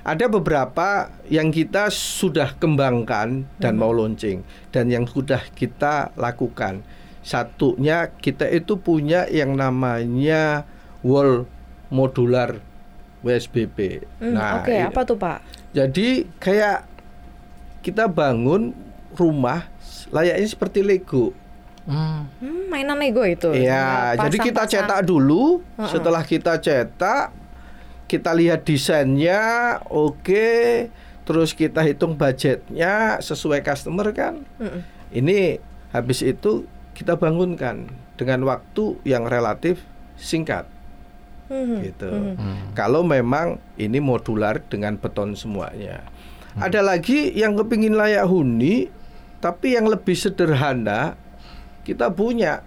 ada 0.10 0.26
beberapa 0.26 0.90
yang 1.28 1.50
kita 1.50 1.88
sudah 1.88 2.54
kembangkan 2.54 3.46
dan 3.58 3.74
mau 3.76 3.90
launching 3.90 4.42
dan 4.70 4.90
yang 4.90 5.06
sudah 5.06 5.46
kita 5.54 6.10
lakukan. 6.16 6.82
Satunya 7.22 8.10
kita 8.10 8.50
itu 8.50 8.74
punya 8.76 9.30
yang 9.30 9.54
namanya 9.54 10.66
wall 11.00 11.46
modular 11.88 12.58
WSBP. 13.22 14.02
Hmm, 14.18 14.34
Oke, 14.58 14.74
i- 14.74 14.82
apa 14.84 15.02
tuh 15.04 15.16
Pak? 15.16 15.46
jadi 15.70 16.26
kayak 16.42 16.90
kita 17.80 18.10
bangun 18.10 18.74
rumah 19.14 19.70
layaknya 20.10 20.48
seperti 20.48 20.82
Lego. 20.82 21.38
Hmm. 21.86 22.26
Hmm, 22.38 22.70
mainan 22.70 22.98
Lego 22.98 23.22
itu. 23.22 23.50
Iya, 23.50 24.14
jadi 24.18 24.38
kita 24.40 24.64
cetak 24.66 25.02
dulu. 25.04 25.62
Heeh. 25.76 25.90
Setelah 25.90 26.22
kita 26.22 26.58
cetak, 26.58 27.34
kita 28.10 28.34
lihat 28.34 28.66
desainnya, 28.66 29.78
oke. 29.88 30.90
Terus 31.30 31.54
kita 31.54 31.86
hitung 31.86 32.18
budgetnya 32.18 33.22
sesuai 33.22 33.62
customer 33.62 34.10
kan. 34.18 34.42
Mm-mm. 34.58 34.82
Ini 35.14 35.62
habis 35.94 36.26
itu 36.26 36.66
kita 36.98 37.22
bangunkan 37.22 37.86
dengan 38.18 38.50
waktu 38.50 38.98
yang 39.06 39.30
relatif 39.30 39.86
singkat. 40.18 40.66
Mhm. 41.50 41.78
gitu. 41.82 42.10
Hmm. 42.38 42.78
Kalau 42.78 43.02
memang 43.02 43.58
ini 43.74 43.98
modular 43.98 44.62
dengan 44.70 45.02
beton 45.02 45.34
semuanya. 45.34 46.06
Ada 46.62 46.86
lagi 46.86 47.34
yang 47.34 47.58
kepingin 47.58 47.98
layak 47.98 48.30
huni, 48.30 48.90
tapi 49.42 49.74
yang 49.74 49.90
lebih 49.90 50.14
sederhana 50.14 51.18
kita 51.88 52.14
punya 52.14 52.62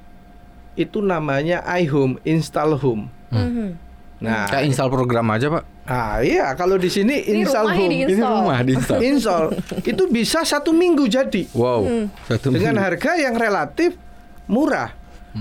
itu 0.75 0.99
namanya 0.99 1.62
iHome, 1.78 2.18
install 2.26 2.75
home. 2.80 3.06
Mhm. 3.30 3.78
Nah, 4.22 4.46
Kayak 4.46 4.64
install 4.64 4.86
program 4.88 5.26
aja 5.28 5.50
pak. 5.50 5.64
ah 5.82 6.22
iya 6.22 6.54
kalau 6.54 6.78
di 6.78 6.86
sini 6.86 7.20
Ini 7.20 7.42
install 7.42 7.66
home, 7.68 7.90
di- 7.90 7.98
Ini 7.98 8.14
Install. 8.14 8.34
rumah 8.38 8.58
di 8.60 8.72
install. 8.72 9.00
install 9.10 9.44
itu 9.82 10.02
bisa 10.06 10.40
satu 10.42 10.70
minggu 10.70 11.04
jadi 11.04 11.42
Wow. 11.50 11.82
Hmm. 11.82 12.06
Satu 12.24 12.48
dengan 12.48 12.72
minggu. 12.72 12.86
harga 12.86 13.12
yang 13.16 13.34
relatif 13.34 13.98
murah, 14.44 14.94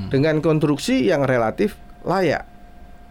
dengan 0.07 0.39
konstruksi 0.39 1.03
yang 1.03 1.21
relatif 1.21 1.75
layak. 2.01 2.49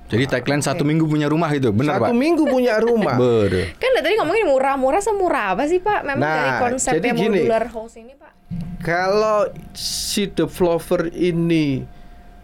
Jadi 0.07 0.27
tagline 0.27 0.59
satu 0.59 0.83
minggu 0.83 1.07
punya 1.07 1.27
rumah 1.27 1.47
itu, 1.49 1.71
benar 1.71 2.03
satu 2.03 2.05
pak? 2.05 2.19
minggu 2.19 2.43
punya 2.45 2.75
rumah. 2.77 3.15
Bener. 3.23 3.71
Kan 3.77 3.91
dari 3.93 4.03
tadi 4.03 4.15
ngomongin 4.17 4.43
murah-murah 4.45 4.99
semurah 4.99 5.55
apa 5.55 5.65
sih 5.65 5.79
Pak? 5.79 6.03
Memang 6.03 6.19
Nah, 6.21 6.35
dari 6.35 6.51
konsep 6.61 6.93
jadi 6.97 7.07
yang 7.07 7.19
gini. 7.21 7.39
modular 7.41 7.65
house 7.69 7.95
ini 7.95 8.13
Pak. 8.13 8.33
Kalau 8.81 9.47
si 9.71 10.27
developer 10.27 11.07
ini 11.09 11.87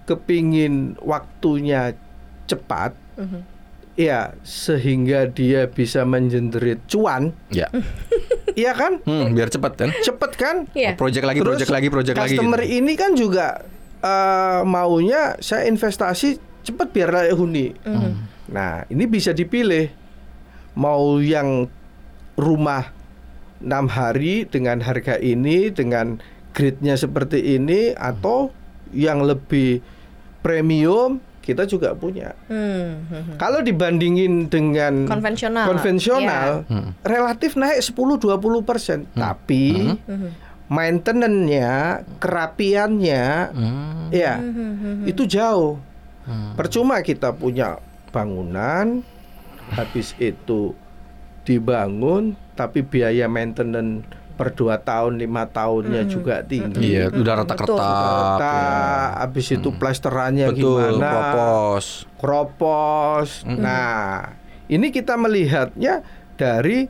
kepingin 0.06 0.74
waktunya 1.00 1.90
cepat, 2.46 2.94
Mhm. 3.16 3.40
ya 3.96 4.36
sehingga 4.44 5.24
dia 5.24 5.64
bisa 5.66 6.04
mengenerate 6.04 6.84
cuan, 6.84 7.32
Ya. 7.48 7.64
iya 8.54 8.76
kan? 8.76 9.00
Hmm, 9.02 9.32
biar 9.32 9.48
cepat 9.48 9.72
kan? 9.74 9.88
Cepet 9.96 10.32
kan? 10.36 10.56
Iya. 10.76 10.92
Project 10.94 11.24
lagi, 11.24 11.40
project 11.40 11.70
lagi, 11.72 11.88
project 11.88 12.16
lagi. 12.16 12.36
customer 12.36 12.60
gitu. 12.60 12.76
ini 12.76 12.92
kan 12.92 13.16
juga 13.16 13.64
eh, 13.98 14.60
maunya 14.62 15.40
saya 15.40 15.64
investasi 15.64 16.36
cepet 16.60 16.88
biar 16.92 17.08
layak 17.08 17.34
huni. 17.34 17.72
Mhm. 17.72 18.12
Nah, 18.52 18.84
ini 18.86 19.04
bisa 19.08 19.32
dipilih 19.32 19.88
mau 20.76 21.16
yang 21.16 21.64
rumah 22.36 22.92
enam 23.58 23.88
hari 23.88 24.44
dengan 24.44 24.84
harga 24.84 25.16
ini 25.16 25.72
dengan 25.72 26.20
grade-nya 26.52 26.94
seperti 26.94 27.56
ini 27.56 27.96
atau 27.96 28.52
yang 28.92 29.24
lebih 29.24 29.80
premium 30.40 31.18
kita 31.46 31.62
juga 31.62 31.94
punya. 31.94 32.34
Hmm, 32.50 33.06
mhm. 33.06 33.38
Kalau 33.38 33.62
dibandingin 33.62 34.50
dengan 34.50 35.06
Konvensional. 35.06 35.70
konvensional 35.70 36.66
Hmm. 36.66 36.90
relatif 37.06 37.54
naik 37.54 37.78
10-20 37.78 38.66
persen, 38.66 39.06
tapi 39.14 39.94
Mhm. 40.02 40.30
maintenance-nya, 40.66 42.02
kerapiannya, 42.18 43.26
Hmm. 43.54 44.10
ya 44.10 44.42
itu 45.06 45.22
jauh. 45.22 45.78
Hmm. 46.26 46.58
Percuma 46.58 46.98
kita 47.00 47.30
punya 47.30 47.78
bangunan, 48.10 49.06
habis 49.70 50.18
itu 50.18 50.74
dibangun, 51.46 52.34
tapi 52.58 52.82
biaya 52.82 53.30
maintenance 53.30 54.02
per 54.36 54.52
dua 54.52 54.76
tahun 54.76 55.16
lima 55.16 55.48
tahunnya 55.48 56.04
juga 56.04 56.44
tinggi. 56.44 56.92
Iya, 56.92 57.08
udah 57.08 57.34
retak-retak. 57.42 58.38
Ya. 58.38 59.24
habis 59.24 59.46
itu 59.48 59.68
plesterannya 59.72 60.52
Betul, 60.52 60.92
gimana? 61.00 61.08
propos. 61.08 61.84
Kropos. 62.20 63.28
Nah, 63.48 64.36
ini 64.68 64.92
kita 64.92 65.16
melihatnya 65.16 66.04
dari 66.36 66.84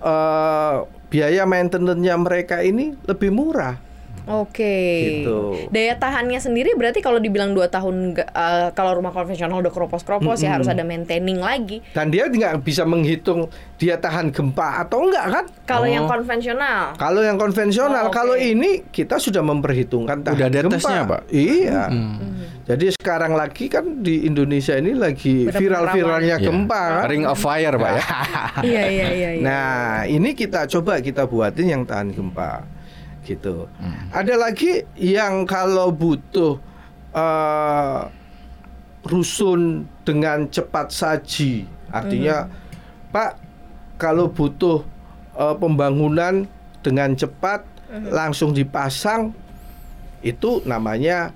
eh, 0.00 0.76
biaya 1.12 1.44
maintenance-nya 1.44 2.14
mereka 2.16 2.64
ini 2.64 2.96
lebih 3.04 3.30
murah. 3.32 3.87
Oke. 4.30 4.76
Gitu. 5.18 5.68
Daya 5.68 5.94
tahannya 5.94 6.36
sendiri 6.36 6.72
berarti 6.72 7.00
kalau 7.00 7.16
dibilang 7.16 7.50
dua 7.50 7.66
tahun 7.66 8.12
eh, 8.14 8.68
kalau 8.72 8.94
rumah 8.94 9.10
konvensional 9.10 9.58
udah 9.58 9.70
keropos-keropos 9.70 10.38
ya 10.38 10.52
harus 10.52 10.66
ada 10.66 10.82
maintaining 10.82 11.38
lagi. 11.38 11.80
Dan 11.90 12.08
dia 12.08 12.26
nggak 12.26 12.60
bisa 12.60 12.84
menghitung 12.84 13.48
dia 13.74 13.96
tahan 13.96 14.28
gempa 14.28 14.82
atau 14.82 15.02
enggak 15.02 15.26
kan? 15.28 15.44
Kalau 15.64 15.86
yang 15.86 16.04
Oh. 16.04 16.10
konvensional. 16.10 16.94
Kalau 16.94 17.20
yang 17.20 17.36
konvensional, 17.36 18.04
Oh, 18.04 18.08
oke. 18.08 18.14
kalau 18.14 18.34
ini 18.34 18.84
kita 18.86 19.16
sudah 19.16 19.40
memperhitungkan 19.40 20.20
tahan 20.20 20.34
Udah 20.34 20.46
ada 20.46 20.60
gempa. 20.62 20.74
tesnya, 20.74 21.00
Pak? 21.04 21.22
Iya. 21.28 21.82
Hmm. 21.86 22.16
Jadi 22.64 22.86
sekarang 22.92 23.32
lagi 23.32 23.64
kan 23.66 24.00
di 24.00 24.24
Indonesia 24.24 24.74
ini 24.74 24.92
lagi 24.92 25.48
viral-viralnya 25.48 26.36
gempa. 26.38 26.82
kan? 27.00 27.08
Ring 27.08 27.24
of 27.24 27.36
fire, 27.36 27.74
Pak 27.74 27.90
ya. 27.90 28.04
Iya 28.68 28.84
iya 28.84 29.06
iya. 29.10 29.30
iya. 29.32 29.42
Nah, 29.42 29.70
ini 30.04 30.32
kita 30.32 30.66
coba 30.68 30.98
kita 30.98 31.24
buatin 31.24 31.66
yang 31.70 31.82
tahan 31.82 32.10
gempa. 32.10 32.66
Gitu. 33.28 33.68
Ada 34.08 34.34
lagi 34.40 34.88
yang 34.96 35.44
kalau 35.44 35.92
butuh 35.92 36.56
eh, 37.12 38.00
rusun 39.04 39.84
dengan 40.08 40.48
cepat 40.48 40.88
saji. 40.88 41.68
Artinya, 41.92 42.48
Pak, 43.12 43.36
kalau 44.00 44.32
butuh 44.32 44.80
eh, 45.36 45.54
pembangunan 45.60 46.48
dengan 46.80 47.12
cepat 47.12 47.68
langsung 47.88 48.52
dipasang 48.52 49.32
itu 50.20 50.60
namanya 50.68 51.32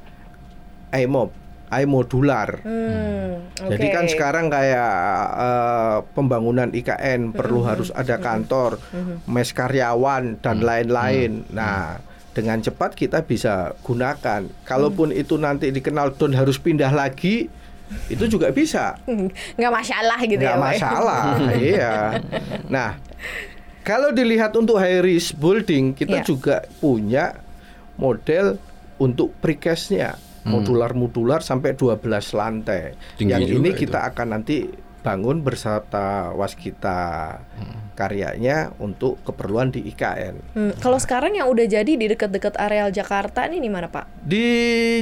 iMob, 1.72 2.04
iModular. 2.04 2.60
Hmm, 2.60 3.48
Jadi 3.56 3.86
oke. 3.88 3.94
kan 3.94 4.04
sekarang 4.08 4.46
kayak 4.48 4.92
eh, 5.38 5.96
pembangunan 6.12 6.68
IKN 6.68 7.32
perlu 7.32 7.64
harus 7.64 7.88
ada 7.88 8.18
kantor, 8.18 8.76
mes 9.24 9.48
karyawan 9.50 10.36
dan 10.38 10.60
lain-lain. 10.60 11.48
Nah, 11.48 11.96
dengan 12.32 12.60
cepat 12.60 12.92
kita 12.92 13.24
bisa 13.24 13.72
gunakan. 13.80 14.48
Kalaupun 14.64 15.12
itu 15.12 15.36
nanti 15.36 15.68
dikenal 15.68 16.16
don 16.16 16.32
harus 16.32 16.56
pindah 16.56 16.92
lagi, 16.92 17.48
itu 18.08 18.24
juga 18.26 18.52
bisa. 18.52 18.96
nggak 19.56 19.72
masalah 19.72 20.18
gitu 20.24 20.40
ya. 20.40 20.56
Nggak 20.56 20.60
Pak? 20.60 20.68
masalah, 20.76 21.24
iya. 21.60 21.94
Nah, 22.68 22.96
kalau 23.84 24.12
dilihat 24.12 24.52
untuk 24.56 24.76
high 24.76 25.00
risk 25.00 25.36
building, 25.36 25.92
kita 25.92 26.20
Iya. 26.20 26.26
juga 26.26 26.56
punya 26.80 27.36
model 28.00 28.56
untuk 28.96 29.34
precast-nya 29.42 30.16
modular-modular 30.44 31.40
sampai 31.40 31.74
12 31.74 32.02
lantai. 32.32 32.94
Tinggi 33.14 33.32
Yang 33.32 33.42
ini 33.52 33.70
itu. 33.70 33.78
kita 33.86 34.06
akan 34.06 34.38
nanti 34.38 34.66
bangun 35.02 35.42
beserta 35.42 36.30
waskita 36.30 36.98
karyanya 37.92 38.70
untuk 38.78 39.18
keperluan 39.22 39.68
di 39.68 39.82
IKN. 39.84 40.34
Hmm, 40.54 40.72
kalau 40.78 40.96
sekarang 40.96 41.34
yang 41.34 41.50
udah 41.50 41.66
jadi 41.66 41.92
di 41.92 42.06
dekat-dekat 42.06 42.54
areal 42.56 42.88
Jakarta 42.88 43.44
ini 43.46 43.58
di 43.58 43.70
mana 43.70 43.90
Pak? 43.90 44.22
Di 44.22 44.46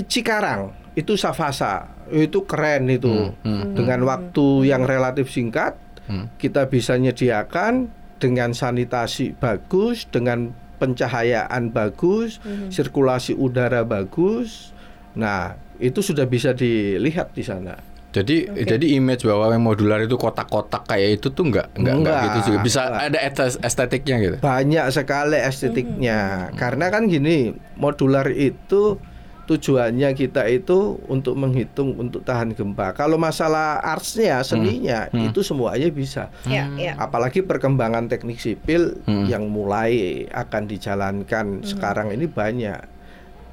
Cikarang 0.03 0.73
itu 0.97 1.15
Savasa, 1.15 1.87
itu 2.11 2.43
keren 2.45 2.91
itu. 2.91 3.31
Hmm, 3.45 3.77
Dengan 3.77 4.03
waktu 4.05 4.67
yang 4.67 4.83
relatif 4.85 5.31
singkat, 5.31 5.77
Hmm. 6.11 6.27
kita 6.37 6.67
bisa 6.67 6.99
menyediakan 6.99 7.87
dengan 8.19 8.51
sanitasi 8.51 9.39
bagus, 9.39 10.11
dengan 10.11 10.51
pencahayaan 10.83 11.71
bagus, 11.71 12.43
sirkulasi 12.67 13.33
udara 13.33 13.87
bagus. 13.87 14.73
Nah, 15.13 15.53
itu 15.77 16.01
sudah 16.01 16.25
bisa 16.25 16.53
dilihat 16.53 17.33
di 17.33 17.43
sana. 17.43 17.75
Jadi 18.11 18.43
jadi 18.67 18.87
image 18.99 19.23
bahwa 19.23 19.55
yang 19.55 19.63
modular 19.63 20.03
itu 20.03 20.19
kotak-kotak 20.19 20.83
kayak 20.83 21.23
itu 21.23 21.31
tuh 21.31 21.47
enggak 21.47 21.71
enggak, 21.79 21.95
enggak 21.95 22.15
Enggak, 22.19 22.27
gitu 22.27 22.39
juga. 22.51 22.59
Bisa 22.61 22.81
enggak. 22.85 23.07
ada 23.07 23.19
estetiknya 23.63 24.17
gitu. 24.19 24.37
Banyak 24.43 24.87
sekali 24.91 25.39
estetiknya. 25.39 26.19
Karena 26.55 26.91
kan 26.91 27.07
gini, 27.07 27.55
modular 27.75 28.27
itu 28.29 28.99
tujuannya 29.47 30.11
kita 30.13 30.47
itu 30.47 30.99
untuk 31.07 31.35
menghitung 31.35 31.99
untuk 31.99 32.23
tahan 32.23 32.51
gempa. 32.51 32.95
Kalau 32.95 33.15
masalah 33.15 33.79
artsnya, 33.79 34.43
seninya, 34.43 35.11
itu 35.11 35.43
semuanya 35.43 35.91
bisa. 35.91 36.31
Iya. 36.47 36.95
Apalagi 36.95 37.43
perkembangan 37.43 38.07
teknik 38.07 38.39
sipil 38.39 39.03
Hmm. 39.03 39.27
yang 39.27 39.47
mulai 39.47 40.27
akan 40.27 40.67
dijalankan 40.67 41.63
sekarang 41.63 42.11
ini 42.11 42.27
banyak. 42.27 42.79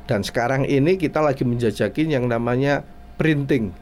Dan 0.08 0.24
sekarang 0.24 0.64
ini 0.64 0.96
kita 0.96 1.20
lagi 1.20 1.44
menjajakin 1.44 2.08
yang 2.10 2.26
namanya 2.26 2.82
printing. 3.16 3.76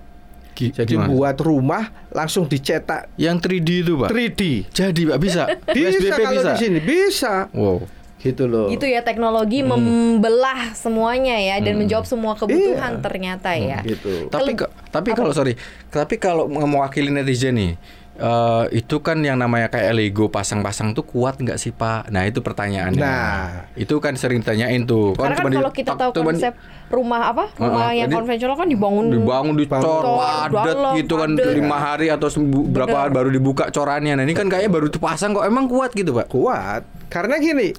Gi- 0.51 0.71
Jadi 0.71 0.95
gimana? 0.95 1.11
buat 1.11 1.37
rumah 1.37 1.83
langsung 2.09 2.45
dicetak 2.45 3.11
yang 3.15 3.37
3D 3.37 3.85
itu, 3.85 3.93
Pak. 3.95 4.09
3D. 4.09 4.41
Jadi, 4.67 5.01
Pak 5.05 5.19
bisa. 5.19 5.43
Bisa 5.67 5.87
PSBB 5.91 6.11
kalau 6.17 6.31
bisa. 6.33 6.49
di 6.49 6.57
sini 6.57 6.79
bisa. 6.79 7.33
Wow. 7.51 7.83
Gitu 8.17 8.43
loh. 8.45 8.67
Gitu 8.67 8.87
ya 8.87 8.99
teknologi 8.99 9.61
membelah 9.61 10.73
semuanya 10.73 11.37
ya 11.37 11.61
dan 11.61 11.77
menjawab 11.77 12.03
semua 12.03 12.33
kebutuhan 12.33 12.97
Iya. 12.97 13.03
ternyata 13.03 13.49
ya. 13.53 13.79
Gitu. 13.81 14.27
Tapi 14.27 14.51
ke- 14.55 14.71
tapi 14.89 15.09
kalau 15.11 15.29
sorry, 15.29 15.53
tapi 15.87 16.17
kalau 16.17 16.47
mewakili 16.47 17.11
netizen 17.11 17.53
nih, 17.53 17.71
eh, 18.15 18.65
itu 18.71 19.03
kan 19.03 19.19
yang 19.19 19.35
namanya 19.35 19.67
kayak 19.67 19.91
Lego 19.91 20.31
pasang-pasang 20.31 20.95
tuh 20.95 21.03
kuat 21.03 21.35
nggak 21.37 21.59
sih 21.59 21.75
Pak? 21.75 22.09
Nah 22.09 22.23
itu 22.23 22.39
pertanyaannya. 22.39 22.99
Nah. 22.99 23.67
itu 23.75 23.99
kan 23.99 24.15
sering 24.15 24.39
ditanyain 24.39 24.87
tuh. 24.87 25.11
Karena 25.13 25.35
kan 25.35 25.43
cuma 25.43 25.49
di- 25.51 25.57
kalau 25.59 25.71
kita 25.75 25.91
tahu 25.93 26.11
konsep 26.15 26.53
rumah 26.87 27.35
apa? 27.35 27.51
Rumah 27.59 27.91
Heeh, 27.91 27.99
yang 27.99 28.07
jadi 28.07 28.15
konvensional 28.15 28.55
kan 28.55 28.67
dibangun 28.71 29.05
dibangun 29.11 29.55
dicor 29.59 29.83
Cor, 29.83 30.03
padat 30.47 30.77
gitu 30.95 31.13
kan 31.19 31.29
lima 31.35 31.77
hari 31.77 32.07
atau 32.07 32.31
sembu- 32.31 32.65
berapa 32.65 32.95
hari 32.95 33.11
baru 33.11 33.29
dibuka 33.29 33.67
corannya. 33.69 34.15
Nah 34.15 34.23
ini 34.23 34.31
kan 34.31 34.47
kayaknya 34.47 34.71
baru 34.71 34.87
dipasang 34.87 35.35
kok 35.35 35.43
emang 35.43 35.67
kuat 35.67 35.91
gitu 35.91 36.15
Pak? 36.15 36.31
Kuat. 36.31 36.87
Karena 37.11 37.35
gini, 37.37 37.75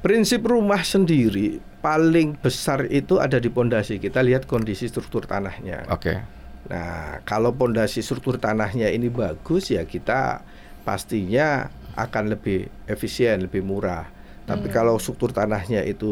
prinsip 0.00 0.46
rumah 0.46 0.80
sendiri 0.80 1.60
paling 1.80 2.36
besar 2.38 2.84
itu 2.88 3.18
ada 3.18 3.40
di 3.40 3.48
pondasi. 3.48 3.98
Kita 3.98 4.20
lihat 4.20 4.44
kondisi 4.46 4.86
struktur 4.86 5.24
tanahnya. 5.24 5.88
Oke. 5.90 6.39
Nah, 6.70 7.18
kalau 7.26 7.50
pondasi 7.50 7.98
struktur 7.98 8.38
tanahnya 8.38 8.94
ini 8.94 9.10
bagus 9.10 9.74
ya 9.74 9.82
kita 9.82 10.46
pastinya 10.86 11.66
akan 11.98 12.30
lebih 12.38 12.70
efisien, 12.86 13.42
lebih 13.50 13.66
murah. 13.66 14.06
Tapi 14.46 14.66
kalau 14.70 14.98
struktur 14.98 15.30
tanahnya 15.30 15.86
itu 15.86 16.10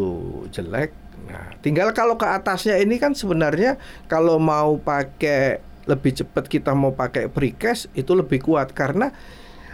jelek, 0.55 0.95
nah 1.27 1.51
tinggal 1.59 1.91
kalau 1.91 2.15
ke 2.15 2.27
atasnya 2.27 2.79
ini 2.79 2.95
kan 2.99 3.11
sebenarnya 3.11 3.75
kalau 4.07 4.39
mau 4.39 4.79
pakai 4.79 5.59
lebih 5.91 6.23
cepat 6.23 6.47
kita 6.47 6.71
mau 6.71 6.95
pakai 6.95 7.27
precast 7.27 7.91
itu 7.99 8.15
lebih 8.15 8.39
kuat 8.47 8.71
karena 8.75 9.11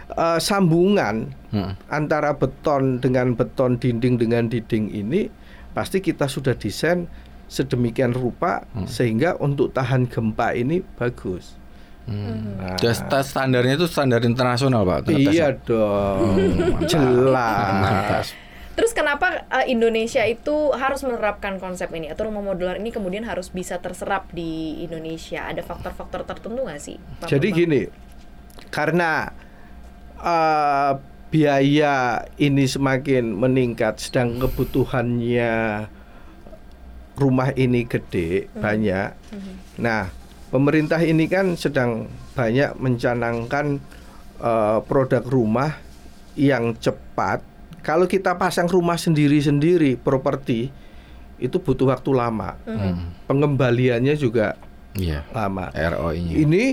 eh, 0.09 0.39
sambungan 0.41 1.29
Hmm. 1.55 1.71
antara 1.87 2.35
beton 2.35 2.99
dengan 2.99 3.31
beton 3.31 3.79
dinding 3.79 4.19
dengan 4.19 4.51
dinding 4.51 4.91
ini 4.91 5.31
pasti 5.71 6.03
kita 6.03 6.27
sudah 6.27 6.51
desain 6.51 7.07
sedemikian 7.45 8.11
rupa 8.11 8.65
sehingga 8.89 9.37
untuk 9.37 9.71
tahan 9.71 10.09
gempa 10.09 10.57
ini 10.57 10.81
bagus. 10.97 11.55
Nah, 12.05 12.77
Tes, 12.77 13.01
tes 13.09 13.25
standarnya 13.25 13.81
itu 13.81 13.89
standar 13.89 14.21
internasional 14.21 14.85
Pak. 14.85 15.09
iya 15.09 15.49
tesnya. 15.57 15.65
dong, 15.65 16.37
jelas. 16.91 18.29
Terus 18.75 18.91
kenapa 18.93 19.47
uh, 19.49 19.65
Indonesia 19.65 20.21
itu 20.27 20.69
harus 20.75 21.01
menerapkan 21.01 21.57
konsep 21.57 21.89
ini 21.95 22.11
atau 22.11 22.29
rumah 22.29 22.45
modular 22.45 22.77
ini 22.77 22.93
kemudian 22.93 23.25
harus 23.25 23.49
bisa 23.49 23.81
terserap 23.81 24.29
di 24.35 24.83
Indonesia? 24.85 25.49
Ada 25.49 25.65
faktor-faktor 25.65 26.29
tertentu 26.29 26.61
nggak 26.61 26.81
sih? 26.83 27.01
Pak 27.23 27.31
Jadi 27.31 27.47
Bambang? 27.49 27.61
gini, 27.63 27.81
karena 28.69 29.11
eh, 30.19 30.91
biaya 31.33 31.95
ini 32.37 32.69
semakin 32.69 33.33
meningkat, 33.33 33.97
sedang 33.97 34.37
kebutuhannya 34.37 35.87
rumah 37.15 37.51
ini 37.53 37.83
gede 37.83 38.51
banyak. 38.53 39.09
Nah, 39.77 40.11
pemerintah 40.47 40.99
ini 40.99 41.25
kan 41.25 41.55
sedang 41.55 42.07
banyak 42.31 42.75
mencanangkan 42.75 43.79
eh, 44.37 44.79
produk 44.83 45.23
rumah 45.23 45.79
yang 46.35 46.75
cepat. 46.75 47.39
Kalau 47.79 48.03
kita 48.03 48.35
pasang 48.35 48.67
rumah 48.67 48.97
sendiri-sendiri, 48.97 49.95
properti 49.95 50.67
itu 51.37 51.55
butuh 51.55 51.87
waktu 51.87 52.11
lama. 52.11 52.59
Hmm. 52.63 53.15
Pengembaliannya 53.25 54.15
juga 54.15 54.59
Iya. 54.95 55.23
lama. 55.29 55.71
ROI-nya. 55.71 56.35
Ini 56.35 56.63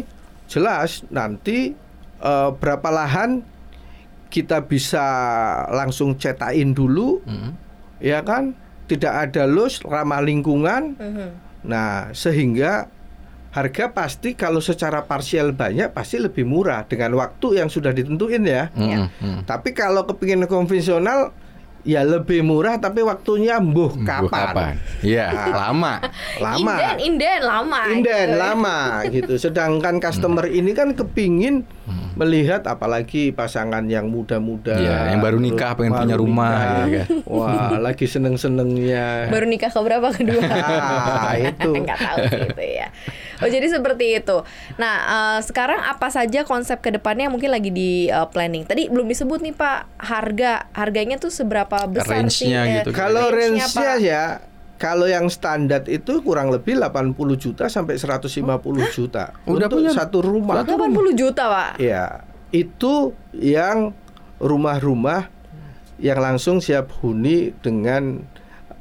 jelas 0.46 1.02
nanti 1.08 1.75
eh, 2.18 2.50
berapa 2.52 2.87
lahan 2.88 3.42
kita 4.26 4.64
bisa 4.64 5.04
langsung 5.68 6.14
cetakin 6.14 6.72
dulu 6.72 7.18
Hmm. 7.22 7.52
ya 7.99 8.22
kan? 8.22 8.54
Tidak 8.86 9.12
ada 9.12 9.46
loss, 9.46 9.82
ramah 9.84 10.20
lingkungan. 10.20 10.98
Mhm. 10.98 11.28
Nah, 11.62 12.10
sehingga 12.10 12.90
harga 13.52 13.92
pasti 13.92 14.32
kalau 14.32 14.64
secara 14.64 15.04
parsial 15.04 15.52
banyak 15.52 15.92
pasti 15.92 16.16
lebih 16.16 16.48
murah 16.48 16.88
dengan 16.88 17.20
waktu 17.20 17.60
yang 17.60 17.68
sudah 17.68 17.92
ditentuin 17.92 18.42
ya. 18.48 18.72
Mm. 18.72 19.44
Tapi 19.44 19.76
kalau 19.76 20.08
kepingin 20.08 20.48
konvensional 20.48 21.36
ya 21.82 22.06
lebih 22.06 22.46
murah 22.46 22.78
tapi 22.78 23.02
waktunya 23.02 23.58
mbuh 23.58 23.98
Bu, 23.98 24.06
kapan? 24.06 24.78
Iya, 25.02 25.50
lama. 25.50 25.98
Lama. 26.38 26.74
Inden, 26.78 26.96
inden 27.02 27.40
lama. 27.42 27.80
Inden 27.90 28.28
gitu. 28.30 28.38
lama 28.38 28.78
gitu. 29.10 29.34
Sedangkan 29.38 29.98
customer 29.98 30.46
ini 30.46 30.70
kan 30.72 30.94
kepingin 30.94 31.66
melihat 32.14 32.62
apalagi 32.68 33.32
pasangan 33.32 33.82
yang 33.88 34.06
muda-muda. 34.12 34.76
Iya, 34.76 35.16
yang 35.16 35.20
baru 35.24 35.38
nikah, 35.40 35.74
pengen 35.74 35.92
baru 35.96 36.02
punya 36.04 36.16
rumah, 36.20 36.52
nikah. 36.52 36.70
ya 36.70 36.86
kan? 36.86 37.06
Wah, 37.26 37.70
lagi 37.80 38.06
seneng-senengnya. 38.06 39.32
Baru 39.32 39.46
nikah 39.48 39.70
ke 39.72 39.80
berapa 39.80 40.08
kedua? 40.12 40.42
Ah, 40.44 41.34
itu. 41.40 41.70
Nggak 41.82 41.98
tahu 41.98 42.18
sih 42.28 42.42
itu 42.52 42.64
ya. 42.78 42.88
Oh 43.42 43.50
jadi 43.50 43.66
seperti 43.66 44.22
itu. 44.22 44.46
Nah 44.78 44.94
eh, 45.02 45.38
sekarang 45.42 45.82
apa 45.82 46.08
saja 46.08 46.46
konsep 46.46 46.78
ke 46.78 46.94
depannya 46.94 47.28
yang 47.28 47.34
mungkin 47.34 47.50
lagi 47.50 47.75
di 47.75 48.06
eh, 48.08 48.28
planning? 48.30 48.64
Tadi 48.64 48.88
belum 48.88 49.11
disebut 49.11 49.42
nih 49.42 49.54
Pak 49.58 49.78
harga 49.99 50.70
harganya 50.72 51.18
tuh 51.18 51.34
seberapa 51.34 51.90
besar 51.90 52.30
sih? 52.30 52.49
Range-nya 52.49 52.62
eh, 52.62 52.72
gitu. 52.82 52.88
Kalau 52.94 53.28
range-nya, 53.28 53.66
range-nya 53.66 53.94
Pak? 53.99 53.99
ya 54.00 54.25
kalau 54.82 55.06
yang 55.06 55.30
standar 55.30 55.87
itu 55.87 56.18
kurang 56.26 56.50
lebih 56.50 56.75
80 56.75 57.14
juta 57.38 57.70
sampai 57.70 57.94
150 57.94 58.34
juta 58.90 59.30
Udah 59.46 59.70
untuk 59.70 59.78
punya 59.78 59.94
satu 59.94 60.18
rumah. 60.26 60.66
80 60.66 61.14
juta 61.14 61.46
Pak. 61.46 61.70
Ya, 61.78 62.26
itu 62.50 63.14
yang 63.30 63.94
rumah-rumah 64.42 65.30
yang 66.02 66.18
langsung 66.18 66.58
siap 66.58 66.90
huni 66.99 67.54
dengan 67.62 68.26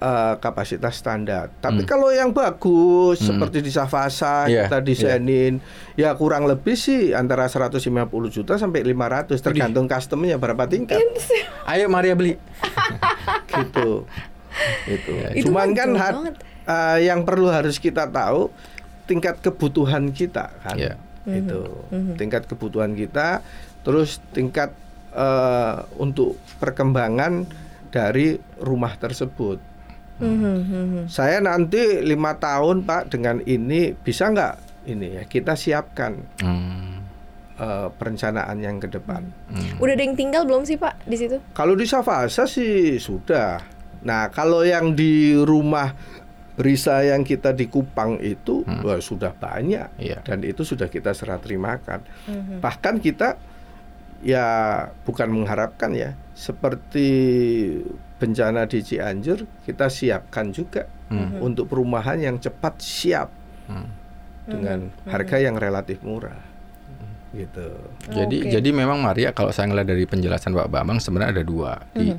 eh, 0.02 0.34
kapasitas 0.42 0.98
standar. 0.98 1.54
Tapi 1.62 1.86
kalau 1.86 2.10
yang 2.10 2.34
bagus 2.34 3.22
seperti 3.22 3.62
di 3.62 3.70
Savasa 3.70 4.50
Iya, 4.50 4.66
kita 4.66 4.82
desainin 4.82 5.62
ya 5.94 6.18
kurang 6.18 6.50
lebih 6.50 6.74
sih 6.74 7.14
antara 7.14 7.46
150 7.46 7.78
juta 8.28 8.58
sampai 8.58 8.82
500 8.82 9.38
tergantung 9.38 9.86
customernya 9.86 10.42
berapa 10.42 10.66
tingkat 10.66 10.98
Ayo 11.72 11.86
Maria 11.88 12.18
beli. 12.18 12.36
gitu. 13.62 14.10
Itu. 14.90 15.14
Itu 15.38 15.46
Cuman 15.48 15.78
kan 15.78 15.90
hat- 15.96 16.42
eh, 16.66 16.98
yang 17.06 17.22
perlu 17.24 17.48
harus 17.48 17.78
kita 17.78 18.10
tahu 18.10 18.50
tingkat 19.06 19.38
kebutuhan 19.40 20.10
kita 20.10 20.50
kan. 20.66 20.76
Iya. 20.76 20.98
Itu. 21.30 21.86
Tingkat 22.18 22.50
kebutuhan 22.50 22.98
kita 22.98 23.46
terus 23.86 24.18
tingkat 24.34 24.74
eh, 25.14 25.78
untuk 26.02 26.42
perkembangan 26.58 27.46
dari 27.92 28.40
rumah 28.58 28.96
tersebut. 28.98 29.71
Saya 31.08 31.38
nanti 31.38 31.80
lima 32.00 32.34
tahun 32.34 32.82
Pak 32.82 33.10
dengan 33.10 33.42
ini 33.42 33.92
bisa 33.92 34.28
nggak 34.28 34.54
ini 34.84 35.18
ya 35.18 35.24
kita 35.24 35.54
siapkan 35.54 36.18
Hmm. 36.40 37.02
eh, 37.56 37.88
perencanaan 37.92 38.58
yang 38.58 38.78
ke 38.78 38.88
depan. 38.88 39.22
Udah 39.78 39.94
ada 39.94 40.02
yang 40.02 40.14
tinggal 40.14 40.44
belum 40.44 40.64
sih 40.64 40.76
Pak 40.76 41.04
di 41.04 41.14
situ? 41.16 41.38
Kalau 41.52 41.74
di 41.74 41.86
Savasa 41.86 42.46
sih 42.46 42.98
sudah. 42.98 43.62
Nah, 44.02 44.30
kalau 44.30 44.62
yang 44.62 44.94
di 44.94 45.38
rumah 45.38 45.94
Risa 46.52 47.02
yang 47.02 47.22
kita 47.22 47.54
di 47.54 47.66
Kupang 47.66 48.18
itu 48.18 48.62
wah, 48.82 48.98
sudah 48.98 49.32
banyak 49.32 49.88
Iya. 49.98 50.20
dan 50.22 50.42
itu 50.42 50.62
sudah 50.62 50.86
kita 50.86 51.14
serah 51.14 51.38
terimakan. 51.38 52.02
Bahkan 52.60 52.98
kita 52.98 53.38
ya 54.22 54.46
bukan 55.02 55.30
mengharapkan 55.32 55.90
ya 55.92 56.14
seperti 56.34 57.10
bencana 58.22 58.70
di 58.70 58.80
Cianjur 58.80 59.66
kita 59.66 59.90
siapkan 59.90 60.54
juga 60.54 60.86
untuk 61.42 61.66
perumahan 61.68 62.22
yang 62.22 62.38
cepat 62.38 62.78
siap 62.78 63.30
Hmm. 63.66 63.88
dengan 64.46 64.80
harga 65.06 65.38
yang 65.38 65.56
relatif 65.56 66.02
murah. 66.02 66.38
Gitu. 67.32 67.68
Jadi 68.12 68.38
Oke. 68.44 68.52
jadi 68.52 68.70
memang 68.70 69.00
Maria 69.00 69.32
kalau 69.32 69.50
saya 69.50 69.68
ngeliat 69.68 69.88
dari 69.88 70.04
penjelasan 70.04 70.52
Pak 70.52 70.68
Bambang 70.68 71.00
sebenarnya 71.00 71.40
ada 71.40 71.46
dua. 71.48 71.80
Di 71.92 72.12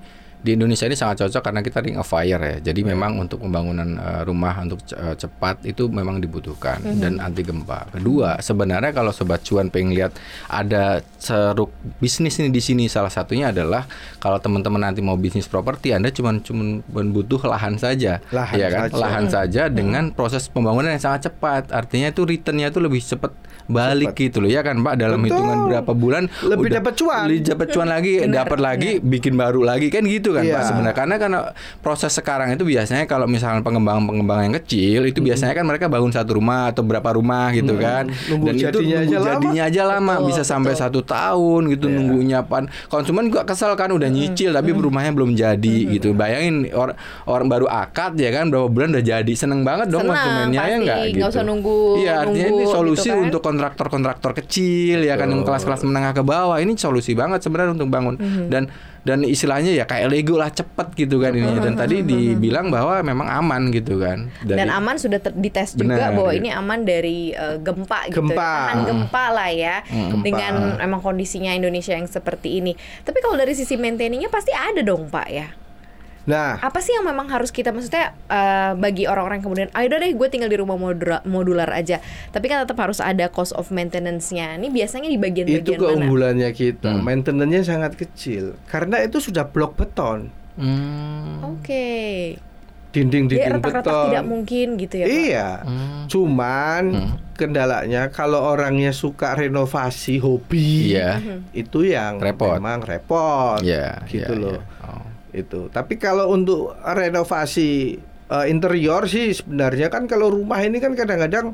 di 0.42 0.59
Indonesia 0.59 0.90
ini 0.90 0.98
sangat 0.98 1.22
cocok 1.22 1.42
karena 1.42 1.61
kita 1.62 1.78
ring 1.78 1.94
of 1.94 2.07
fire 2.07 2.42
ya. 2.42 2.57
Jadi 2.59 2.83
memang 2.83 3.14
untuk 3.22 3.46
pembangunan 3.46 3.94
eh, 3.94 4.22
rumah 4.26 4.59
untuk 4.59 4.83
eh, 4.90 5.14
cepat 5.14 5.62
itu 5.62 5.87
memang 5.87 6.18
dibutuhkan 6.18 6.83
dan 6.98 7.22
anti 7.22 7.46
gempa. 7.46 7.94
Kedua, 7.94 8.42
sebenarnya 8.42 8.90
kalau 8.90 9.14
sobat 9.14 9.46
cuan 9.46 9.70
pengen 9.70 9.94
lihat 9.94 10.18
ada 10.50 10.98
ceruk 11.22 11.70
bisnis 12.02 12.42
ini 12.42 12.50
di 12.50 12.59
sini 12.59 12.90
salah 12.90 13.11
satunya 13.14 13.55
adalah 13.55 13.87
kalau 14.18 14.42
teman-teman 14.42 14.90
nanti 14.90 14.98
mau 14.98 15.14
bisnis 15.14 15.46
properti 15.46 15.94
Anda 15.94 16.11
cuma 16.11 16.35
cuma 16.42 16.83
butuh 16.90 17.46
lahan 17.46 17.78
saja. 17.78 18.18
Lahan 18.35 18.59
ya 18.59 18.68
kan? 18.68 18.90
saja. 18.90 18.98
Lahan 18.98 19.26
saja 19.31 19.62
dengan 19.70 20.11
proses 20.11 20.50
pembangunan 20.50 20.90
yang 20.90 21.02
sangat 21.02 21.31
cepat. 21.31 21.70
Artinya 21.70 22.11
itu 22.11 22.26
returnnya 22.26 22.74
itu 22.74 22.83
lebih 22.83 22.98
cepat 22.98 23.31
balik 23.64 24.14
gitu 24.14 24.38
loh 24.38 24.48
ya 24.48 24.61
kan 24.61 24.77
Pak 24.77 24.94
dalam 24.96 25.18
Betul. 25.18 25.35
hitungan 25.35 25.59
berapa 25.66 25.92
bulan 25.92 26.22
Lebih 26.40 26.68
dapat 26.72 26.92
cuan. 26.94 27.25
lebih 27.25 27.40
dapat 27.44 27.66
cuan 27.68 27.88
lagi 27.88 28.12
dapat 28.25 28.59
lagi 28.59 28.90
bikin 28.98 29.35
baru 29.35 29.61
lagi 29.62 29.88
kan 29.88 30.03
gitu 30.03 30.31
kan 30.31 30.42
Iya. 30.42 30.55
Pak 30.55 30.62
sebenarnya 30.64 30.96
karena 30.96 31.14
karena 31.16 31.38
proses 31.79 32.11
sekarang 32.11 32.51
itu 32.51 32.62
biasanya 32.62 33.05
kalau 33.05 33.25
misalnya 33.25 33.62
pengembangan-pengembangan 33.62 34.44
yang 34.44 34.57
kecil 34.59 35.01
itu 35.05 35.20
biasanya 35.20 35.55
kan 35.55 35.64
mereka 35.64 35.87
bangun 35.87 36.11
satu 36.11 36.35
rumah 36.35 36.68
atau 36.68 36.83
berapa 36.83 37.11
rumah 37.12 37.51
gitu 37.51 37.77
kan 37.77 38.09
Nunggu 38.29 38.44
dan 38.44 38.55
itu 38.55 38.64
jadinya 38.64 38.98
nunggu 38.98 39.03
aja 39.05 39.16
lama. 39.18 39.31
jadinya 39.33 39.62
aja 39.64 39.83
lama 39.85 40.14
Betul, 40.14 40.27
bisa 40.29 40.42
sampai 40.42 40.72
betul. 40.72 40.83
satu 40.83 41.01
tahun 41.03 41.62
gitu 41.70 41.85
Iya. 41.85 41.94
nunggunya 41.94 42.38
pan 42.42 42.64
konsumen 42.87 43.27
juga 43.27 43.42
kesel 43.44 43.72
kan 43.75 43.90
udah 43.90 44.09
nyicil 44.09 44.51
tapi 44.51 44.70
rumahnya 44.72 45.12
belum 45.12 45.31
jadi 45.33 45.77
gitu 45.90 46.12
bayangin 46.12 46.66
orang 46.70 46.96
orang 47.25 47.46
baru 47.48 47.66
akad 47.66 48.14
ya 48.14 48.31
kan 48.31 48.48
berapa 48.48 48.66
bulan 48.66 48.90
udah 48.90 49.05
jadi 49.07 49.33
seneng 49.33 49.62
banget 49.62 49.88
dong 49.88 50.03
Senang, 50.03 50.16
konsumennya 50.16 50.53
ya 50.53 50.62
pasti. 50.62 50.77
enggak 50.77 50.96
Nggak 50.96 51.12
gitu 51.12 51.27
usah 51.29 51.44
nunggu- 51.44 51.94
iya 51.96 52.12
artinya 52.18 52.46
nunggu 52.46 52.59
ini 52.59 52.64
solusi 52.68 53.01
gitu 53.03 53.12
kan. 53.12 53.25
untuk 53.25 53.42
kontraktor-kontraktor 53.62 54.35
kecil 54.35 55.07
ya 55.07 55.14
kan 55.14 55.31
yang 55.31 55.40
Betul. 55.40 55.55
kelas-kelas 55.55 55.87
menengah 55.87 56.12
ke 56.12 56.22
bawah 56.22 56.59
ini 56.59 56.75
solusi 56.75 57.14
banget 57.14 57.38
sebenarnya 57.40 57.79
untuk 57.79 57.87
bangun 57.88 58.18
Mhm. 58.18 58.51
dan 58.51 58.66
dan 59.03 59.22
istilahnya 59.22 59.70
ya 59.70 59.83
kayak 59.83 60.11
Lego 60.11 60.35
lah 60.35 60.46
cepet 60.48 60.94
gitu 60.96 61.18
kan 61.18 61.31
ini 61.31 61.59
dan 61.59 61.75
tadi 61.75 62.03
dibilang 62.03 62.70
bahwa 62.70 62.98
memang 63.03 63.27
aman 63.29 63.70
gitu 63.70 63.98
kan 63.98 64.31
Dan 64.42 64.66
aman 64.66 64.94
sudah 64.94 65.18
ter- 65.18 65.35
dites 65.35 65.75
juga 65.75 66.07
Benar, 66.07 66.14
bahwa 66.14 66.31
iya. 66.31 66.38
ini 66.38 66.48
aman 66.51 66.79
dari 66.83 67.18
eh, 67.31 67.59
gempa 67.59 68.07
gitu. 68.07 68.22
Gempa. 68.22 68.51
Tahan 68.68 68.79
gempa 68.83 69.25
lah 69.31 69.51
ya. 69.51 69.77
Gempa. 69.87 70.22
Dengan 70.22 70.53
emang 70.79 70.98
kondisinya 70.98 71.51
Indonesia 71.51 71.90
yang 71.92 72.07
seperti 72.07 72.59
ini. 72.59 72.75
Tapi 73.03 73.18
kalau 73.18 73.35
dari 73.35 73.53
sisi 73.53 73.75
maintainingnya 73.75 74.27
pasti 74.29 74.51
ada 74.51 74.83
dong, 74.83 75.07
Pak 75.07 75.29
ya. 75.29 75.51
Nah, 76.22 76.54
Apa 76.58 76.78
sih 76.78 76.94
yang 76.94 77.02
memang 77.02 77.26
harus 77.26 77.50
kita 77.50 77.74
maksudnya 77.74 78.14
eh, 78.26 78.72
bagi 78.74 79.11
orang-orang 79.11 79.42
yang 79.42 79.46
kemudian 79.46 79.68
ayo 79.74 79.90
deh 79.90 80.12
gue 80.12 80.28
tinggal 80.30 80.46
di 80.46 80.54
rumah 80.54 80.78
modular 81.22 81.66
aja. 81.68 81.98
Tapi 82.30 82.46
kan 82.46 82.62
tetap 82.62 82.78
harus 82.78 83.02
ada 83.02 83.26
cost 83.26 83.50
of 83.52 83.68
maintenance-nya. 83.68 84.54
Ini 84.54 84.70
biasanya 84.70 85.06
di 85.06 85.14
itu 85.14 85.24
bagian-bagian 85.24 85.66
mana? 85.74 85.82
keunggulannya 85.98 86.50
kita. 86.52 86.90
Hmm. 86.94 87.02
Maintenance-nya 87.02 87.62
sangat 87.62 87.92
kecil 87.94 88.54
karena 88.66 89.02
itu 89.02 89.18
sudah 89.18 89.42
blok 89.44 89.74
beton, 89.74 90.30
Hmm. 90.52 91.40
Oke. 91.56 92.37
Jadi 92.92 93.08
dinding-dinding 93.08 93.64
beton. 93.64 94.04
tidak 94.12 94.24
mungkin 94.28 94.66
gitu 94.76 94.94
ya, 95.00 95.04
Pak. 95.04 95.16
Iya. 95.16 95.48
Hmm. 95.64 96.04
Cuman 96.06 96.82
kendalanya 97.32 98.12
kalau 98.12 98.44
orangnya 98.44 98.92
suka 98.92 99.32
renovasi 99.32 100.20
hobi, 100.20 100.92
Iya. 100.92 101.18
itu 101.50 101.88
yang 101.88 102.20
Repot. 102.20 102.52
memang 102.52 102.85
repot. 102.85 103.64
Iya, 103.64 104.04
gitu 104.06 104.37
iya, 104.37 104.42
loh. 104.44 104.61
iya. 104.61 104.85
Oh. 104.85 105.04
Itu. 105.33 105.68
Tapi 105.68 105.97
kalau 105.97 106.29
untuk 106.29 106.77
renovasi 106.79 107.99
eh, 108.29 108.47
interior 108.47 109.05
sih 109.05 109.33
sebenarnya 109.33 109.88
kan 109.88 110.05
kalau 110.05 110.29
rumah 110.29 110.61
ini 110.61 110.79
kan 110.79 110.92
kadang-kadang 110.92 111.53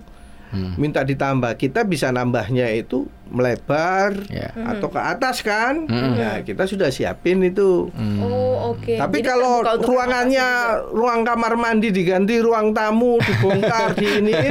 Hmm. 0.48 0.72
minta 0.80 1.04
ditambah. 1.04 1.60
Kita 1.60 1.84
bisa 1.84 2.08
nambahnya 2.08 2.72
itu 2.72 3.04
melebar 3.28 4.16
Iya. 4.32 4.56
atau 4.56 4.88
ke 4.88 4.96
atas 4.96 5.44
kan. 5.44 5.84
Hmm. 5.84 6.16
Nah, 6.16 6.40
kita 6.40 6.64
sudah 6.64 6.88
siapin 6.88 7.44
itu. 7.44 7.92
Oh, 8.16 8.72
oke. 8.72 8.96
Tapi 8.96 9.20
Jadi 9.20 9.28
kalau 9.28 9.60
ruangannya 9.60 10.48
ruang 10.88 11.20
kamar 11.20 11.52
mandi 11.52 11.92
diganti 11.92 12.40
ruang 12.40 12.72
tamu 12.72 13.20
dibongkar 13.20 13.92
di 13.92 14.08
ini. 14.24 14.32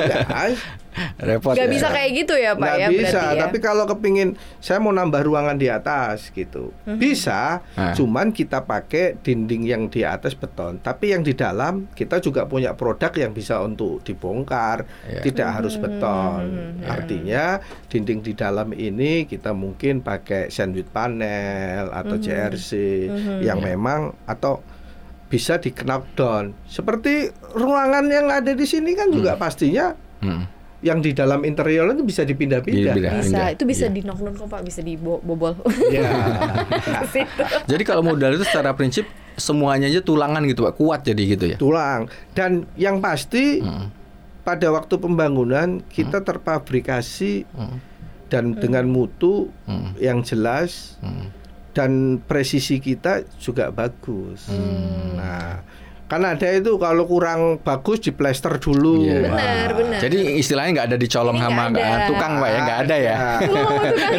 Repot. 1.20 1.54
Gak 1.54 1.66
ya. 1.66 1.72
bisa 1.72 1.88
kayak 1.88 2.12
gitu 2.16 2.34
ya 2.34 2.52
Pak 2.52 2.60
nggak 2.60 2.78
ya 2.78 2.88
bisa. 2.90 3.02
berarti 3.20 3.36
ya. 3.36 3.42
Tapi 3.44 3.58
kalau 3.60 3.84
kepingin 3.86 4.30
saya 4.58 4.78
mau 4.78 4.90
nambah 4.90 5.22
ruangan 5.22 5.56
di 5.56 5.68
atas 5.68 6.30
gitu, 6.30 6.74
Mhm. 6.84 6.98
bisa. 6.98 7.62
Ah. 7.74 7.94
Cuman 7.94 8.30
kita 8.30 8.64
pakai 8.64 9.18
dinding 9.18 9.64
yang 9.64 9.84
di 9.88 10.02
atas 10.02 10.34
beton. 10.34 10.78
Tapi 10.78 11.12
yang 11.12 11.22
di 11.22 11.32
dalam 11.32 11.90
kita 11.92 12.18
juga 12.18 12.46
punya 12.46 12.74
produk 12.74 13.14
yang 13.14 13.32
bisa 13.32 13.60
untuk 13.60 14.02
dibongkar, 14.02 14.84
Iya. 15.06 15.22
tidak 15.22 15.50
harus 15.54 15.76
Mhm. 15.76 15.82
beton. 15.82 16.44
Mhm. 16.78 16.88
Artinya 16.88 17.44
dinding 17.88 18.20
di 18.20 18.34
dalam 18.34 18.70
ini 18.72 19.24
kita 19.24 19.52
mungkin 19.52 20.02
pakai 20.02 20.50
sandwich 20.50 20.90
panel 20.90 21.90
atau 21.90 22.16
Mhm. 22.16 22.24
JRC 22.24 22.72
Mhm. 23.06 23.36
yang 23.42 23.60
Iya. 23.60 23.68
memang 23.68 24.00
atau 24.24 24.62
bisa 25.28 25.60
di 25.60 25.70
knockdown. 25.70 26.56
Seperti 26.64 27.28
ruangan 27.52 28.08
yang 28.08 28.32
ada 28.32 28.48
di 28.50 28.64
sini 28.64 28.96
kan 28.96 29.12
juga 29.12 29.36
pastinya 29.36 29.92
Hmm. 30.18 30.48
Yang 30.80 31.00
di 31.00 31.10
dalam 31.10 31.42
interior 31.42 31.90
itu 31.90 32.02
bisa 32.02 32.22
dipindah-pindah. 32.22 32.94
Dipindah. 32.94 33.12
kan? 33.12 33.18
bisa 33.20 33.30
Pindah. 33.32 33.48
itu 33.50 33.64
bisa 33.66 33.84
Iya. 33.84 33.94
di 33.94 34.02
knock 34.02 34.20
down 34.20 34.36
kok 34.36 34.48
Pak 34.48 34.62
bisa 34.62 34.80
dibobol 34.80 35.54
Iya. 35.88 36.10
ke 37.02 37.08
situ. 37.12 37.44
Jadi 37.66 37.84
kalau 37.84 38.02
modal 38.02 38.32
itu 38.32 38.44
secara 38.44 38.72
prinsip 38.72 39.10
semuanya 39.34 39.86
aja 39.86 40.00
tulangan 40.00 40.42
gitu 40.44 40.64
Pak, 40.64 40.76
kuat 40.76 41.02
jadi 41.02 41.24
gitu 41.28 41.46
ya. 41.48 41.58
tulang 41.58 42.06
dan 42.32 42.52
yang 42.76 42.98
pasti 42.98 43.58
Hmm. 43.58 43.90
pada 44.42 44.70
waktu 44.70 44.96
pembangunan 44.96 45.82
kita 45.84 46.22
terfabrikasi 46.22 47.46
Hmm. 47.48 47.78
dan 48.28 48.54
dengan 48.54 48.86
mutu 48.86 49.50
Hmm. 49.64 49.94
yang 49.96 50.22
jelas 50.22 50.98
Hmm. 51.00 51.30
dan 51.72 51.92
presisi 52.20 52.78
kita 52.78 53.22
juga 53.36 53.70
bagus. 53.70 54.46
Hmm. 54.46 55.16
Nah, 55.16 55.62
kan 56.08 56.24
ada 56.24 56.48
itu 56.50 56.72
kalau 56.76 57.04
kurang 57.04 57.40
bagus 57.60 58.00
diplester 58.00 58.56
dulu. 58.56 59.04
Iya. 59.04 59.28
Benar, 59.28 59.70
benar. 59.76 60.00
Jadi 60.00 60.18
istilahnya 60.36 60.72
nggak 60.74 60.88
ada 60.88 60.98
dicolong 60.98 61.36
sama 61.36 61.64
ada. 61.68 62.08
tukang 62.08 62.34
Pak 62.38 62.48
ya, 62.48 62.60
nggak 62.62 62.80
ada 62.82 62.96
ya. 62.96 63.16
Nah, 63.18 63.40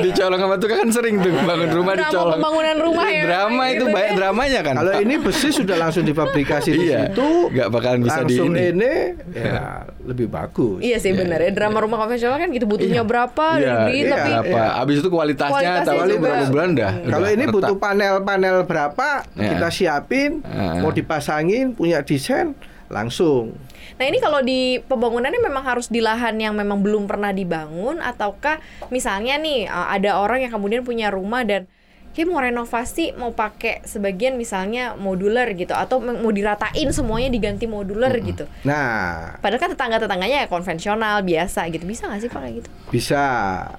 dicolong 0.04 0.36
sama 0.38 0.54
tukang 0.56 0.78
kan 0.78 0.90
sering 0.90 1.14
tuh 1.18 1.32
bangun 1.34 1.70
rumah 1.70 1.94
Drama 1.94 2.04
dicolong. 2.04 2.32
pembangunan 2.36 2.76
rumah 2.78 3.08
ya, 3.08 3.22
Drama 3.24 3.62
gitu 3.64 3.74
itu 3.74 3.84
ya. 3.84 3.92
banyak 3.94 4.12
dramanya 4.14 4.60
kan. 4.62 4.74
Kalau 4.76 4.92
ini 4.98 5.14
besi 5.16 5.48
sudah 5.50 5.76
langsung 5.78 6.04
difabrikasi 6.04 6.70
di 6.70 6.80
Iya. 6.84 7.00
situ, 7.08 7.28
Nggak 7.48 7.68
bakalan 7.68 8.00
bisa 8.00 8.20
di 8.20 8.36
langsung 8.36 8.48
ini. 8.50 8.60
ini, 8.70 8.92
ya 9.30 9.62
lebih 10.02 10.26
bagus. 10.26 10.78
Iya 10.78 10.96
sih 10.98 11.12
benar 11.12 11.38
ya 11.38 11.50
drama 11.50 11.78
rumah 11.78 11.98
konvensional 11.98 12.36
kan 12.36 12.48
gitu 12.48 12.64
butuhnya 12.64 13.00
berapa 13.02 13.46
Iya, 13.54 13.64
dari 13.64 13.76
beli 13.86 13.98
iya. 13.98 14.10
tapi 14.10 14.30
apa? 14.42 14.60
Abis 14.78 14.96
itu 14.98 15.08
kualitasnya, 15.08 15.52
Kualitasnya 15.54 15.84
tahu 15.86 16.18
berapa 16.18 16.44
bulan 16.48 16.68
dah. 16.74 16.92
Kalau 17.02 17.28
ini 17.28 17.44
butuh 17.46 17.76
panel-panel 17.78 18.56
berapa, 18.64 19.08
Ya. 19.30 19.48
kita 19.48 19.68
siapin, 19.70 20.30
Ya. 20.42 20.80
mau 20.80 20.90
dipasangin, 20.90 21.77
punya 21.78 22.02
desain, 22.02 22.58
langsung. 22.90 23.54
Nah 23.96 24.04
ini 24.10 24.18
kalau 24.18 24.42
di 24.42 24.82
pembangunannya 24.82 25.38
memang 25.38 25.62
harus 25.62 25.86
di 25.86 26.02
lahan 26.02 26.34
yang 26.42 26.58
memang 26.58 26.82
belum 26.82 27.06
pernah 27.06 27.30
dibangun 27.30 28.02
ataukah 28.02 28.58
misalnya 28.90 29.38
nih 29.38 29.70
uh, 29.70 29.94
ada 29.94 30.18
orang 30.18 30.42
yang 30.42 30.52
kemudian 30.52 30.82
punya 30.82 31.14
rumah 31.14 31.46
dan 31.46 31.70
dia 32.18 32.26
mau 32.26 32.42
renovasi 32.42 33.14
mau 33.14 33.30
pakai 33.30 33.86
sebagian 33.86 34.34
misalnya 34.34 34.98
modular 34.98 35.46
gitu 35.54 35.70
atau 35.70 36.02
mau 36.02 36.34
diratain 36.34 36.90
semuanya 36.90 37.30
diganti 37.30 37.70
modular 37.70 38.10
gitu. 38.18 38.42
Nah, 38.66 39.38
Padahal 39.38 39.62
kan 39.62 39.70
tetangga-tetangganya 39.78 40.42
ya 40.42 40.46
konvensional 40.50 41.22
biasa 41.22 41.70
gitu. 41.70 41.86
Bisa 41.86 42.10
nggak 42.10 42.18
sih 42.26 42.30
Pak 42.32 42.40
kayak 42.42 42.54
gitu? 42.58 42.68
bisa. 42.90 43.22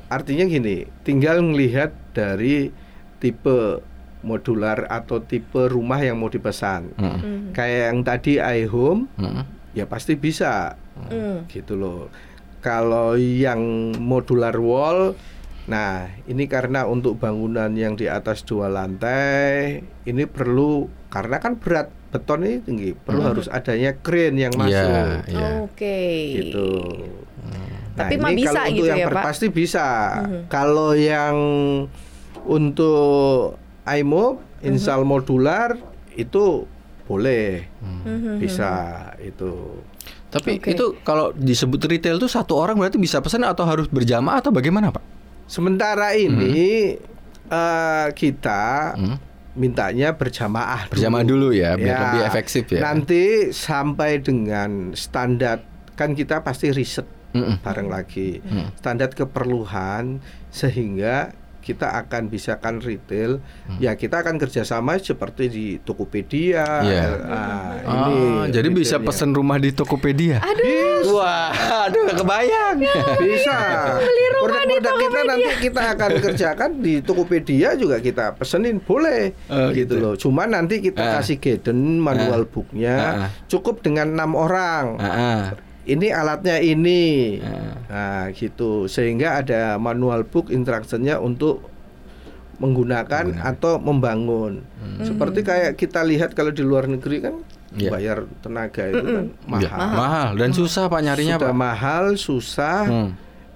Artinya 0.07 0.47
gini, 0.47 0.87
tinggal 1.03 1.43
melihat 1.43 1.91
dari 2.15 2.71
tipe 3.19 3.83
modular 4.21 4.83
atau 4.85 5.19
tipe 5.19 5.65
rumah 5.65 5.97
yang 5.97 6.15
mau 6.15 6.27
dipesan. 6.27 6.91
Mm. 6.93 7.03
Hmm. 7.13 7.39
Kayak 7.51 7.81
yang 7.87 7.99
tadi 8.01 8.33
iHome, 8.37 9.07
Mm. 9.15 9.43
ya 9.73 9.85
pasti 9.85 10.13
bisa. 10.13 10.75
Hmm. 10.99 11.47
gitu 11.47 11.73
loh. 11.73 12.11
Kalau 12.59 13.15
yang 13.15 13.63
modular 13.95 14.51
wall, 14.53 15.15
nah 15.65 16.11
ini 16.25 16.43
karena 16.43 16.83
untuk 16.83 17.15
bangunan 17.15 17.71
yang 17.71 17.95
di 17.95 18.03
atas 18.05 18.43
dua 18.43 18.67
lantai, 18.67 19.79
ini 20.03 20.23
perlu 20.25 20.91
karena 21.07 21.39
kan 21.39 21.55
berat 21.55 21.87
beton 22.11 22.43
ini 22.43 22.59
tinggi, 22.59 22.89
perlu 22.91 23.23
harus 23.23 23.47
adanya 23.47 23.95
crane 23.95 24.35
yang 24.41 24.51
Hmm. 24.51 24.67
Iya, 24.67 24.83
masuk, 24.83 25.07
iya. 25.29 25.47
Oke. 25.63 25.99
gitu. 26.35 26.69
Tapi 27.95 28.15
mah 28.15 28.31
ini 28.31 28.41
bisa 28.41 28.51
kalau 28.53 28.67
gitu 28.67 28.75
untuk 28.75 28.87
yang 28.87 28.99
ya, 28.99 29.07
per- 29.07 29.15
Pak? 29.15 29.23
Pasti 29.23 29.47
bisa. 29.47 29.87
Mhm. 30.19 30.41
Kalau 30.47 30.89
yang 30.95 31.37
untuk 32.41 33.58
iMob, 33.95 34.37
install 34.61 35.01
modular 35.03 35.73
itu 36.13 36.67
boleh, 37.03 37.65
Mhm. 37.81 38.37
bisa 38.37 38.71
itu. 39.17 39.81
Tapi 40.29 40.61
Oke. 40.61 40.77
itu 40.77 40.85
kalau 41.01 41.33
disebut 41.33 41.81
retail 41.83 42.17
itu 42.17 42.29
satu 42.29 42.53
orang 42.53 42.77
berarti 42.77 43.01
bisa 43.01 43.17
pesan 43.17 43.41
atau 43.41 43.65
harus 43.65 43.89
berjamaah 43.89 44.37
atau 44.37 44.53
bagaimana 44.53 44.93
Pak? 44.93 45.01
Sementara 45.45 46.13
ini 46.13 46.93
eh, 47.49 48.07
kita 48.13 48.93
Hmm. 48.93 49.17
mintanya 49.57 50.13
berjamaah 50.13 50.85
dulu. 50.85 50.93
Berjamaah 50.93 51.25
dulu 51.25 51.47
ya, 51.49 51.73
biar 51.73 51.89
Ya. 51.89 52.01
lebih 52.05 52.21
efektif 52.23 52.63
ya. 52.69 52.85
Nanti 52.85 53.49
sampai 53.49 54.21
dengan 54.21 54.93
standar 54.93 55.65
kan 55.97 56.13
kita 56.13 56.45
pasti 56.45 56.69
riset 56.69 57.09
Mm-mm. 57.29 57.57
bareng 57.59 57.89
lagi 57.89 58.37
Hmm. 58.39 58.69
standar 58.73 59.09
keperluan 59.09 60.21
sehingga 60.49 61.33
kita 61.59 61.91
akan 61.97 62.27
bisakan 62.27 62.79
retail 62.79 63.43
ya 63.77 63.93
kita 63.93 64.19
akan 64.19 64.35
kerjasama 64.35 64.97
seperti 64.97 65.43
di 65.47 65.65
Tokopedia 65.77 66.61
Hmm. 66.79 66.85
Iya. 66.85 67.03
ah, 67.25 67.71
Ah, 67.79 68.03
ini 68.05 68.17
jadi 68.49 68.67
bisa 68.69 68.95
pesan 68.97 69.31
rumah 69.31 69.55
di 69.55 69.69
Tokopedia. 69.69 70.39
Aduh. 70.39 71.13
Wah, 71.13 71.51
aduh 71.85 72.11
kebayang. 72.13 72.77
bisa 73.17 73.57
produk-produk 74.37 74.95
kita 74.97 75.19
nanti 75.25 75.49
kita 75.61 75.81
akan 75.89 76.11
kerjakan 76.21 76.69
di 76.79 76.93
Tokopedia 76.99 77.69
juga 77.75 77.99
kita 77.99 78.35
pesenin 78.35 78.79
boleh 78.79 79.31
Oh, 79.47 79.71
gitu 79.71 79.77
gitu. 79.89 79.93
loh 79.97 80.13
cuma 80.15 80.43
nanti 80.45 80.79
kita 80.79 80.99
Ah. 81.01 81.11
kasih 81.17 81.37
guidance 81.37 81.69
manual 81.99 82.43
booknya 82.45 82.95
Ah. 82.95 83.29
cukup 83.45 83.79
dengan 83.79 84.11
enam 84.11 84.31
orang 84.33 84.85
ah. 84.97 85.43
Ini 85.89 86.07
alatnya 86.09 86.57
ini 86.57 87.01
Ah. 87.39 87.73
nah 87.85 88.23
gitu 88.31 88.85
sehingga 88.85 89.39
ada 89.39 89.75
manual 89.75 90.21
book 90.23 90.47
instructionnya 90.47 91.17
untuk 91.17 91.65
menggunakan 92.57 93.39
atau 93.41 93.77
membangun 93.77 94.61
seperti 94.99 95.41
kayak 95.41 95.71
kita 95.73 96.03
lihat 96.03 96.31
kalau 96.31 96.51
di 96.51 96.61
luar 96.61 96.85
negeri 96.85 97.19
kan 97.21 97.35
Hmm. 97.69 97.77
Iya. 97.77 97.89
bayar 97.91 98.17
tenaga 98.39 98.81
itu 98.83 98.97
kan 98.97 99.25
Iya, 99.55 99.69
mahal 99.69 99.93
mahal 99.93 100.29
dan 100.35 100.49
susah 100.51 100.83
Pak 100.85 101.01
nyarinya 101.01 101.37
sudah 101.37 101.53
Pak. 101.53 101.61
mahal 101.61 102.03
susah 102.15 102.81
Hmm. 102.83 103.09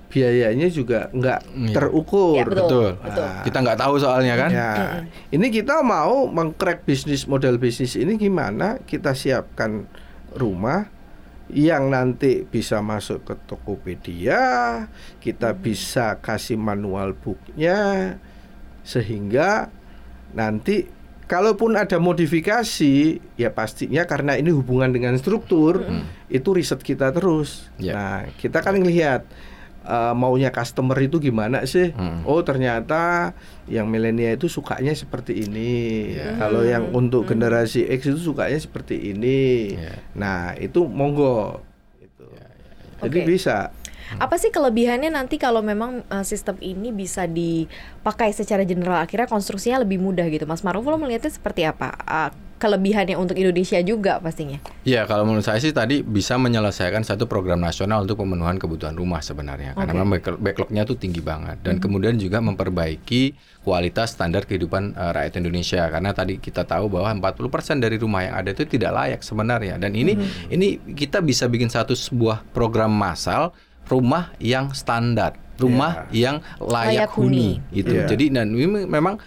biayanya 0.08 0.70
juga 0.70 1.10
nggak 1.10 1.40
Iya. 1.42 1.74
terukur. 1.74 2.38
Ya, 2.38 2.46
betul. 2.46 2.90
Betul. 2.94 3.26
Nah, 3.26 3.42
Kita 3.42 3.58
nggak 3.60 3.80
tahu 3.80 3.94
soalnya 3.98 4.38
kan. 4.38 4.50
Ya, 4.54 4.70
ini 5.32 5.50
kita 5.50 5.82
mau 5.82 6.30
mengcrack 6.30 6.86
bisnis 6.86 7.26
model 7.26 7.58
bisnis 7.58 7.98
ini 7.98 8.14
gimana? 8.16 8.78
Kita 8.80 9.18
siapkan 9.18 9.90
rumah 10.32 10.93
yang 11.54 11.94
nanti 11.94 12.44
bisa 12.44 12.82
masuk 12.82 13.24
ke 13.24 13.34
Tokopedia, 13.46 14.42
kita 15.22 15.54
bisa 15.54 16.18
kasih 16.20 16.58
manual 16.58 17.14
booknya, 17.14 18.18
sehingga 18.82 19.70
nanti 20.34 20.90
kalaupun 21.30 21.78
ada 21.78 22.02
modifikasi, 22.02 23.22
ya 23.38 23.50
pastinya 23.54 24.04
karena 24.04 24.36
ini 24.36 24.50
hubungan 24.50 24.92
dengan 24.92 25.14
struktur, 25.16 25.86
itu 26.28 26.50
riset 26.52 26.82
kita 26.82 27.14
terus. 27.14 27.70
Ya. 27.78 27.94
Nah, 27.94 28.18
kita 28.42 28.60
kan 28.66 28.78
lihat 28.82 29.26
eh, 29.84 30.14
maunya 30.16 30.50
customer 30.50 30.98
itu 31.00 31.20
gimana 31.20 31.64
sih? 31.68 31.92
Hmm. 31.94 32.24
Oh 32.26 32.42
ternyata 32.42 33.32
yang 33.70 33.88
milenial 33.88 34.36
itu 34.36 34.52
sukanya 34.52 34.92
seperti 34.96 35.46
ini. 35.48 36.14
Ya. 36.16 36.40
Kalau 36.40 36.64
yang 36.64 36.92
untuk 36.92 37.28
generasi 37.28 37.88
X 37.88 38.10
itu 38.10 38.20
sukanya 38.34 38.60
seperti 38.60 39.14
ini. 39.16 39.74
Ya. 39.78 39.94
Nah 40.16 40.56
itu 40.60 40.84
monggo. 40.88 41.64
Gitu. 42.00 42.28
Jadi 43.04 43.20
Oke. 43.24 43.28
bisa. 43.28 43.72
Apa 44.20 44.38
sih 44.38 44.54
kelebihannya 44.54 45.10
nanti 45.10 45.42
kalau 45.42 45.66
memang 45.66 46.06
uh, 46.12 46.26
sistem 46.28 46.60
ini 46.62 46.94
bisa 46.94 47.26
dipakai 47.26 48.30
secara 48.36 48.62
general 48.62 49.02
akhirnya 49.02 49.26
konstruksinya 49.26 49.82
lebih 49.82 49.98
mudah 49.98 50.28
gitu 50.30 50.46
Mas 50.46 50.62
Maruf 50.62 50.86
lo 50.86 51.00
melihatnya 51.00 51.34
seperti 51.34 51.66
apa 51.66 51.96
Uh, 52.04 52.30
kelebihannya 52.64 53.20
untuk 53.20 53.36
Indonesia 53.36 53.76
juga 53.80 54.18
pastinya. 54.18 54.64
Ya 54.82 55.04
kalau 55.04 55.28
menurut 55.28 55.44
saya 55.44 55.60
sih 55.60 55.70
tadi 55.70 56.00
bisa 56.00 56.40
menyelesaikan 56.40 57.04
satu 57.04 57.28
program 57.28 57.60
nasional 57.60 58.08
untuk 58.08 58.16
pemenuhan 58.18 58.56
kebutuhan 58.56 58.96
rumah 58.96 59.20
sebenarnya. 59.20 59.76
Karena 59.76 59.92
Oke. 59.92 60.00
memang 60.00 60.10
back- 60.16 60.40
backlognya 60.40 60.84
tuh 60.84 60.96
tinggi 60.96 61.20
banget. 61.20 61.60
Dan 61.60 61.78
kemudian 61.78 62.16
juga 62.16 62.40
memperbaiki 62.40 63.36
kualitas 63.62 64.16
standar 64.16 64.44
kehidupan 64.44 64.96
eh, 64.96 65.12
rakyat 65.12 65.34
Indonesia. 65.38 65.84
Karena 65.86 66.12
tadi 66.12 66.40
kita 66.40 66.64
tahu 66.64 66.88
bahwa 66.88 67.12
40% 67.12 67.44
dari 67.78 68.00
rumah 68.00 68.24
yang 68.24 68.36
ada 68.36 68.50
itu 68.50 68.64
tidak 68.64 68.92
layak 68.94 69.22
sebenarnya. 69.22 69.76
Dan 69.76 69.92
ini 69.92 70.16
ini 70.48 70.68
kita 70.96 71.20
bisa 71.20 71.46
bikin 71.46 71.68
satu 71.68 71.92
sebuah 71.92 72.48
program 72.50 72.90
massal 72.90 73.52
rumah 73.84 74.32
yang 74.40 74.72
standar 74.72 75.36
rumah 75.54 76.10
yang 76.10 76.42
layak, 76.58 77.06
Layak 77.06 77.12
huni. 77.14 77.62
huni 77.62 77.76
gitu. 77.78 77.94
Iya. 77.94 78.10
jadi 78.10 78.26
dan 78.34 78.48
ini 78.50 78.90
memang 78.90 79.22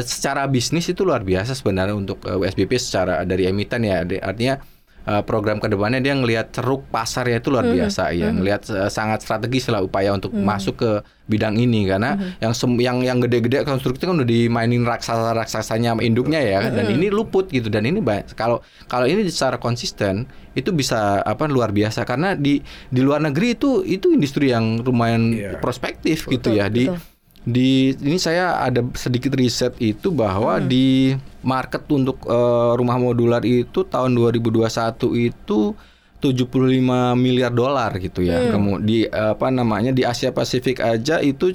secara 0.00 0.44
bisnis 0.44 0.86
itu 0.86 1.02
luar 1.02 1.24
biasa 1.24 1.56
sebenarnya 1.56 1.96
untuk 1.96 2.20
eh, 2.24 2.36
USBP 2.36 2.76
secara 2.76 3.24
dari 3.24 3.48
emiten 3.48 3.80
ya. 3.82 4.04
Artinya 4.20 4.60
eh, 5.04 5.22
program 5.24 5.56
ke 5.56 5.68
depannya 5.68 6.00
dia 6.00 6.12
ngelihat 6.12 6.52
ceruk 6.52 6.84
pasarnya 6.88 7.40
itu 7.40 7.48
luar 7.48 7.64
biasa 7.66 8.12
ya. 8.12 8.28
Ngelihat 8.28 8.62
eh, 8.68 8.90
sangat 8.92 9.24
strategis 9.24 9.68
lah 9.72 9.80
upaya 9.80 10.12
untuk 10.12 10.36
masuk 10.36 10.76
ke 10.76 10.90
bidang 11.24 11.56
ini. 11.56 11.88
Karena 11.88 12.12
yang 12.40 12.52
sem- 12.52 12.76
yang 12.76 13.00
yang 13.00 13.24
gede-gede 13.24 13.64
konstruksi 13.64 14.04
kan 14.04 14.20
udah 14.20 14.28
dimainin 14.28 14.84
raksasa 14.84 15.32
raksasanya 15.32 15.96
sama 15.96 16.04
induknya 16.04 16.44
ya 16.44 16.68
dan 16.68 16.84
ini 16.84 17.08
luput 17.08 17.48
gitu. 17.48 17.72
Dan 17.72 17.88
ini 17.88 18.04
kalau 18.36 18.60
kalau 18.84 19.08
ini 19.08 19.24
secara 19.28 19.56
konsisten 19.56 20.28
itu 20.52 20.76
bisa 20.76 21.24
apa 21.24 21.48
luar 21.48 21.72
biasa. 21.72 22.04
Karena 22.04 22.36
di 22.36 22.60
di 22.92 23.00
luar 23.00 23.24
negeri 23.24 23.56
itu 23.56 23.80
itu 23.80 24.12
industri 24.12 24.52
yang 24.52 24.84
lumayan 24.84 25.32
Iya. 25.32 25.56
prospektif 25.56 26.28
gitu 26.28 26.52
Betul, 26.52 26.60
ya. 26.60 26.68
Di 26.68 26.84
betul. 26.92 27.00
Di 27.44 27.92
ini 27.92 28.16
saya 28.16 28.56
ada 28.64 28.80
sedikit 28.96 29.36
riset 29.36 29.76
itu 29.76 30.08
bahwa 30.08 30.56
Hmm. 30.56 30.64
di 30.64 31.12
market 31.44 31.84
untuk 31.92 32.24
eh, 32.24 32.72
rumah 32.72 32.96
modular 32.96 33.44
itu 33.44 33.84
tahun 33.84 34.16
2021 34.16 35.12
itu 35.12 35.76
75 36.24 37.12
miliar 37.12 37.52
dolar 37.52 37.92
gitu 38.00 38.24
ya. 38.24 38.40
Hmm. 38.40 38.50
Kemudian 38.56 38.88
di 38.88 38.98
apa 39.12 39.52
namanya 39.52 39.92
di 39.92 40.08
Asia 40.08 40.32
Pasifik 40.32 40.80
aja 40.80 41.20
itu 41.20 41.52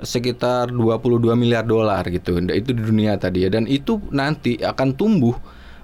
sekitar 0.00 0.68
22 0.72 1.32
miliar 1.36 1.64
dolar 1.64 2.04
gitu. 2.12 2.36
Itu 2.36 2.76
di 2.76 2.82
dunia 2.84 3.16
tadi 3.16 3.44
ya 3.44 3.50
dan 3.52 3.64
itu 3.64 3.96
nanti 4.12 4.60
akan 4.60 4.92
tumbuh 4.92 5.36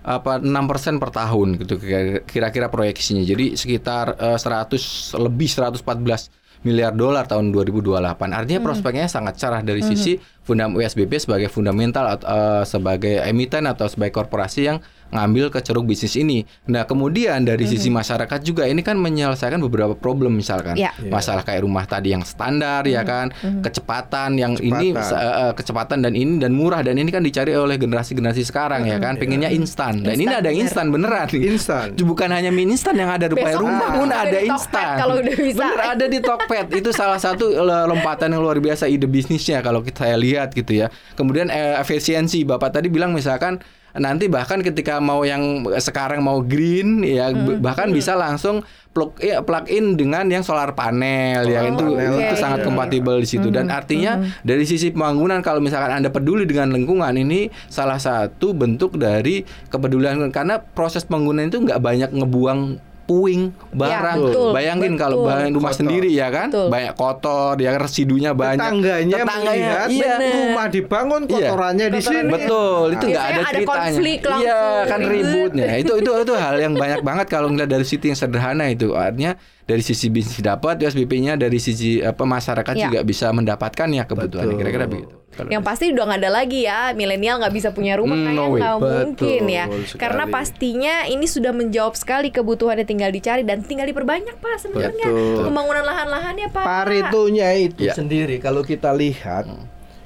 apa 0.07 0.39
6% 0.39 1.03
per 1.03 1.11
tahun 1.11 1.49
gitu 1.65 1.81
kira-kira 2.29 2.69
proyeksinya. 2.69 3.25
Jadi 3.25 3.57
sekitar 3.57 4.21
eh, 4.21 4.37
100 4.37 5.17
lebih 5.17 5.49
114 5.49 6.29
miliar 6.67 6.91
dolar 6.91 7.31
tahun 7.31 7.55
2028. 7.55 7.95
Artinya 8.35 8.61
prospeknya 8.67 9.07
sangat 9.07 9.39
cerah 9.39 9.63
dari 9.63 9.87
sisi 9.87 10.19
fundam 10.43 10.75
USBP 10.75 11.23
sebagai 11.23 11.47
fundamental 11.47 12.19
atau 12.19 12.27
eh, 12.27 12.63
sebagai 12.67 13.23
emiten 13.23 13.71
atau 13.71 13.87
sebagai 13.87 14.19
korporasi 14.19 14.61
yang 14.67 14.83
ngambil 15.09 15.49
ke 15.49 15.61
ceruk 15.61 15.85
bisnis 15.85 16.15
ini. 16.15 16.43
Nah, 16.67 16.83
kemudian 16.83 17.43
dari 17.43 17.65
sisi 17.65 17.89
masyarakat 17.89 18.41
juga 18.41 18.65
ini 18.65 18.81
kan 18.81 18.97
menyelesaikan 18.97 19.59
beberapa 19.61 19.93
problem 19.93 20.35
misalkan 20.35 20.75
Ya. 20.77 20.91
masalah 21.05 21.41
kayak 21.41 21.63
rumah 21.63 21.85
tadi 21.85 22.11
yang 22.11 22.23
standar 22.23 22.83
ya 22.85 23.01
kan, 23.01 23.31
kecepatan 23.61 24.35
yang 24.35 24.53
ini 24.57 24.93
Kecepatan. 24.93 25.19
eh, 25.19 25.35
eh, 25.41 25.53
kecepatan 25.53 25.99
dan 26.01 26.13
ini 26.13 26.33
dan 26.37 26.53
murah 26.53 26.81
dan 26.81 26.95
ini 26.95 27.09
kan 27.09 27.21
dicari 27.21 27.53
oleh 27.53 27.77
generasi-generasi 27.77 28.43
sekarang 28.43 28.85
ya 28.85 28.97
kan, 28.97 29.17
pengennya 29.17 29.49
instan. 29.49 29.99
Dan 29.99 30.17
ini 30.17 30.27
Instan, 30.27 30.39
ada 30.39 30.51
bener. 30.51 30.61
instan 30.61 30.87
beneran. 30.89 31.27
Instan. 31.31 31.87
Bukan 32.07 32.29
hanya 32.31 32.49
mie 32.49 32.67
instan 32.67 32.95
yang 32.95 33.09
ada 33.09 33.27
di 33.27 33.35
depan 33.35 33.53
rumah 33.57 33.79
ada 33.85 33.97
pun 33.97 34.09
ada 34.09 34.27
Tokped 34.33 34.49
instan. 34.49 34.95
kalau 34.97 35.15
udah 35.19 35.37
bisa. 35.37 35.59
Bener 35.59 35.81
ada 35.83 36.05
di 36.07 36.19
Tokped. 36.19 36.67
Itu 36.73 36.91
salah 36.91 37.19
satu 37.19 37.45
lompatan 37.63 38.31
yang 38.31 38.41
luar 38.41 38.57
biasa 38.57 38.87
ide 38.87 39.07
bisnisnya 39.07 39.61
kalau 39.61 39.81
kita 39.81 40.09
lihat 40.15 40.53
gitu 40.53 40.73
ya. 40.77 40.87
Kemudian 41.13 41.49
eh, 41.49 41.77
efisiensi. 41.77 42.43
Bapak 42.43 42.73
tadi 42.73 42.87
bilang 42.87 43.11
misalkan 43.11 43.59
nanti 43.97 44.29
bahkan 44.29 44.61
ketika 44.61 45.01
mau 45.01 45.25
yang 45.25 45.65
sekarang 45.81 46.21
mau 46.21 46.45
green 46.45 47.01
ya 47.05 47.33
b- 47.33 47.59
bahkan 47.61 47.89
bisa 47.91 48.13
langsung 48.15 48.61
plug 48.97 49.13
ya, 49.21 49.45
plug 49.45 49.69
in 49.69 49.93
dengan 50.01 50.25
yang 50.25 50.41
solar 50.41 50.73
panel 50.73 51.45
ya 51.45 51.69
itu 51.69 51.85
oke. 51.85 52.17
itu 52.17 52.35
sangat 52.41 52.65
kompatibel 52.65 53.21
di 53.21 53.29
situ. 53.29 53.53
Dan 53.53 53.69
artinya 53.69 54.25
dari 54.41 54.65
sisi 54.65 54.89
pembangunan 54.89 55.45
kalau 55.45 55.61
misalkan 55.61 56.01
Anda 56.01 56.09
peduli 56.09 56.49
dengan 56.49 56.73
lingkungan 56.73 57.13
ini 57.13 57.53
salah 57.69 58.01
satu 58.01 58.57
bentuk 58.57 58.97
dari 58.97 59.45
kepedulian. 59.69 60.33
Karena 60.33 60.57
proses 60.65 61.05
pembangunan 61.05 61.45
itu 61.45 61.61
nggak 61.61 61.77
banyak 61.77 62.11
ngebuang 62.17 62.61
puing 63.07 63.55
barang. 63.71 64.19
betul, 64.19 64.51
Bayangin 64.51 64.93
kalau 64.99 65.23
betul. 65.23 65.29
bangun 65.31 65.51
rumah 65.55 65.71
Kotor. 65.71 65.81
sendiri 65.81 66.11
ya 66.11 66.29
kan, 66.29 66.49
Betul. 66.51 66.69
banyak 66.69 66.93
kotor, 66.93 67.55
ya 67.57 67.71
residunya 67.79 68.31
banyak. 68.35 68.59
Tetangganya, 68.59 69.17
melihat 69.23 69.89
iya. 69.89 70.15
rumah 70.19 70.67
dibangun 70.67 71.23
Iya. 71.25 71.31
kotorannya 71.31 71.87
di 71.87 72.01
sini. 72.03 72.29
Betul, 72.29 72.87
itu 72.99 73.05
nggak 73.07 73.25
ada 73.25 73.41
ada 73.41 73.51
ceritanya. 73.55 73.99
Iya, 74.43 74.63
kan 74.91 75.01
ribut. 75.01 75.51
ributnya. 75.55 75.65
itu 75.79 75.93
itu 76.03 76.11
itu 76.11 76.33
hal 76.35 76.57
yang 76.59 76.75
banyak 76.75 77.01
banget 77.01 77.27
kalau 77.31 77.49
ngeliat 77.49 77.71
dari 77.71 77.87
sisi 77.87 78.11
yang 78.11 78.19
sederhana 78.19 78.67
itu. 78.67 78.91
Artinya 78.93 79.39
dari 79.67 79.83
sisi 79.83 80.07
bisnis 80.07 80.39
dapat 80.39 80.79
USBP-nya, 80.79 81.35
dari 81.35 81.59
sisi 81.59 81.99
apa 81.99 82.23
masyarakat 82.23 82.71
Iya. 82.73 82.85
juga 82.87 83.01
bisa 83.03 83.27
mendapatkan 83.29 83.89
ya 83.91 84.05
kebutuhan. 84.05 84.47
Betul. 84.47 84.59
Kira-kira 84.63 84.87
begitu. 84.87 85.15
Kalau- 85.29 85.51
Yang 85.51 85.65
pasti 85.65 85.85
udah 85.91 86.05
nggak 86.07 86.21
ada 86.23 86.31
lagi 86.33 86.61
ya 86.63 86.81
milenial 86.93 87.37
nggak 87.37 87.53
bisa 87.53 87.69
punya 87.71 87.95
rumah 87.95 88.15
Hmm, 88.15 88.25
kayaknya 88.25 88.41
no 88.41 88.55
nggak 88.55 88.73
Betul 88.73 88.97
mungkin 89.05 89.43
ya 89.45 89.65
sekali. 89.85 90.01
karena 90.01 90.25
pastinya 90.27 90.95
ini 91.05 91.27
sudah 91.27 91.53
menjawab 91.53 91.93
sekali 91.93 92.29
kebutuhannya 92.31 92.83
tinggal 92.83 93.11
dicari 93.11 93.43
dan 93.43 93.61
tinggal 93.61 93.85
diperbanyak 93.85 94.33
pak 94.35 94.57
sebenarnya 94.57 95.05
Betul. 95.05 95.45
pembangunan 95.45 95.85
lahan-lahannya 95.85 96.49
pak 96.49 96.65
Paretonya 96.65 97.49
itu 97.53 97.85
Ya. 97.85 97.93
sendiri 97.93 98.39
kalau 98.39 98.63
kita 98.63 98.95
lihat 98.95 99.45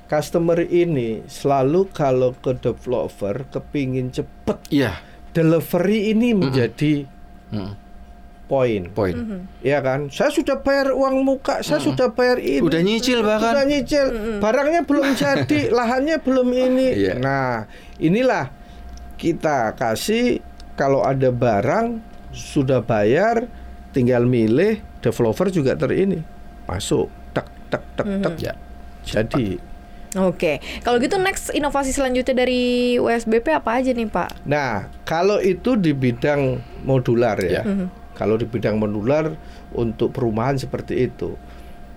customer 0.04 0.58
ini 0.60 1.22
selalu 1.24 1.86
kalau 1.90 2.34
ke 2.34 2.50
developer 2.56 3.46
kepingin 3.46 4.10
cepet 4.10 4.58
Iya. 4.68 4.98
delivery 5.30 6.10
ini 6.10 6.34
menjadi 6.34 7.06
Hmm, 7.46 7.78
poin. 8.50 8.82
Poin. 8.90 9.46
ya 9.62 9.78
kan? 9.78 10.10
Saya 10.10 10.34
sudah 10.34 10.58
bayar 10.58 10.90
uang 10.90 11.22
muka 11.22 11.62
saya 11.62 11.78
sudah 11.78 12.10
bayar 12.10 12.42
ini. 12.42 12.66
Udah 12.66 12.82
nyicil 12.82 13.22
bahkan. 13.22 13.54
Sudah 13.54 13.64
nyicil 13.70 14.04
barangnya 14.42 14.82
belum 14.82 15.06
jadi 15.22 15.60
lahannya 15.70 16.16
belum 16.18 16.48
ini. 16.50 16.88
Iya. 16.98 17.14
nah 17.22 17.70
inilah 18.02 18.50
kita 19.14 19.78
kasih 19.78 20.42
kalau 20.74 21.06
ada 21.06 21.30
barang 21.30 22.02
sudah 22.34 22.82
bayar 22.82 23.46
tinggal 23.94 24.26
milih 24.26 24.82
developer 24.98 25.46
juga 25.54 25.78
ter 25.78 25.94
ini. 25.94 26.18
Masuk 26.66 27.06
tek 27.30 27.46
tek 27.70 27.82
tek 27.94 28.08
tek. 28.18 28.34
Ya. 28.42 28.54
jadi. 29.06 29.62
Oke, 30.18 30.58
kalau 30.82 30.98
gitu 30.98 31.22
next 31.22 31.54
inovasi 31.54 31.94
selanjutnya 31.94 32.42
dari 32.42 32.98
USBP 32.98 33.54
apa 33.54 33.78
aja 33.78 33.94
nih 33.94 34.10
Pak? 34.10 34.42
Nah, 34.42 34.90
kalau 35.06 35.38
itu 35.38 35.78
di 35.78 35.94
bidang 35.94 36.58
modular 36.82 37.38
ya. 37.38 37.62
Kalau 38.20 38.36
di 38.36 38.44
bidang 38.44 38.76
modular 38.76 39.32
untuk 39.72 40.12
perumahan 40.12 40.60
seperti 40.60 41.08
itu. 41.08 41.32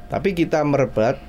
Tapi 0.07 0.31
kita 0.31 0.63
merebat 0.63 1.19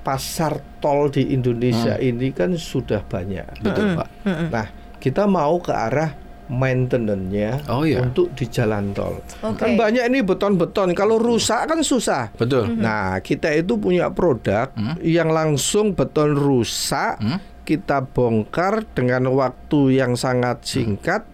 pasar 0.00 0.62
tol 0.78 1.10
di 1.10 1.34
Indonesia 1.34 1.98
ini 1.98 2.30
kan 2.30 2.54
sudah 2.54 3.02
banyak. 3.02 3.58
Betul, 3.58 3.98
Pak. 3.98 4.08
Nah, 4.46 4.66
kita 4.96 5.26
mau 5.26 5.58
ke 5.58 5.74
arah 5.74 6.14
maintenance-nya 6.46 7.66
Oh, 7.66 7.82
iya. 7.82 7.98
untuk 8.00 8.30
di 8.32 8.46
jalan 8.46 8.94
tol. 8.94 9.18
Oke. 9.42 9.58
Kan 9.58 9.74
banyak 9.74 10.06
ini 10.06 10.22
beton-beton. 10.22 10.94
Kalau 10.94 11.18
rusak 11.18 11.66
kan 11.66 11.82
susah. 11.82 12.30
Betul. 12.32 12.70
Nah, 12.78 13.18
kita 13.18 13.50
itu 13.50 13.74
punya 13.76 14.14
produk 14.14 14.70
yang 15.02 15.30
langsung 15.30 15.90
beton 15.92 16.38
rusak, 16.38 17.18
Hmm? 17.18 17.42
kita 17.66 18.06
bongkar 18.06 18.86
dengan 18.94 19.26
waktu 19.34 19.98
yang 19.98 20.14
sangat 20.14 20.62
singkat, 20.62 21.26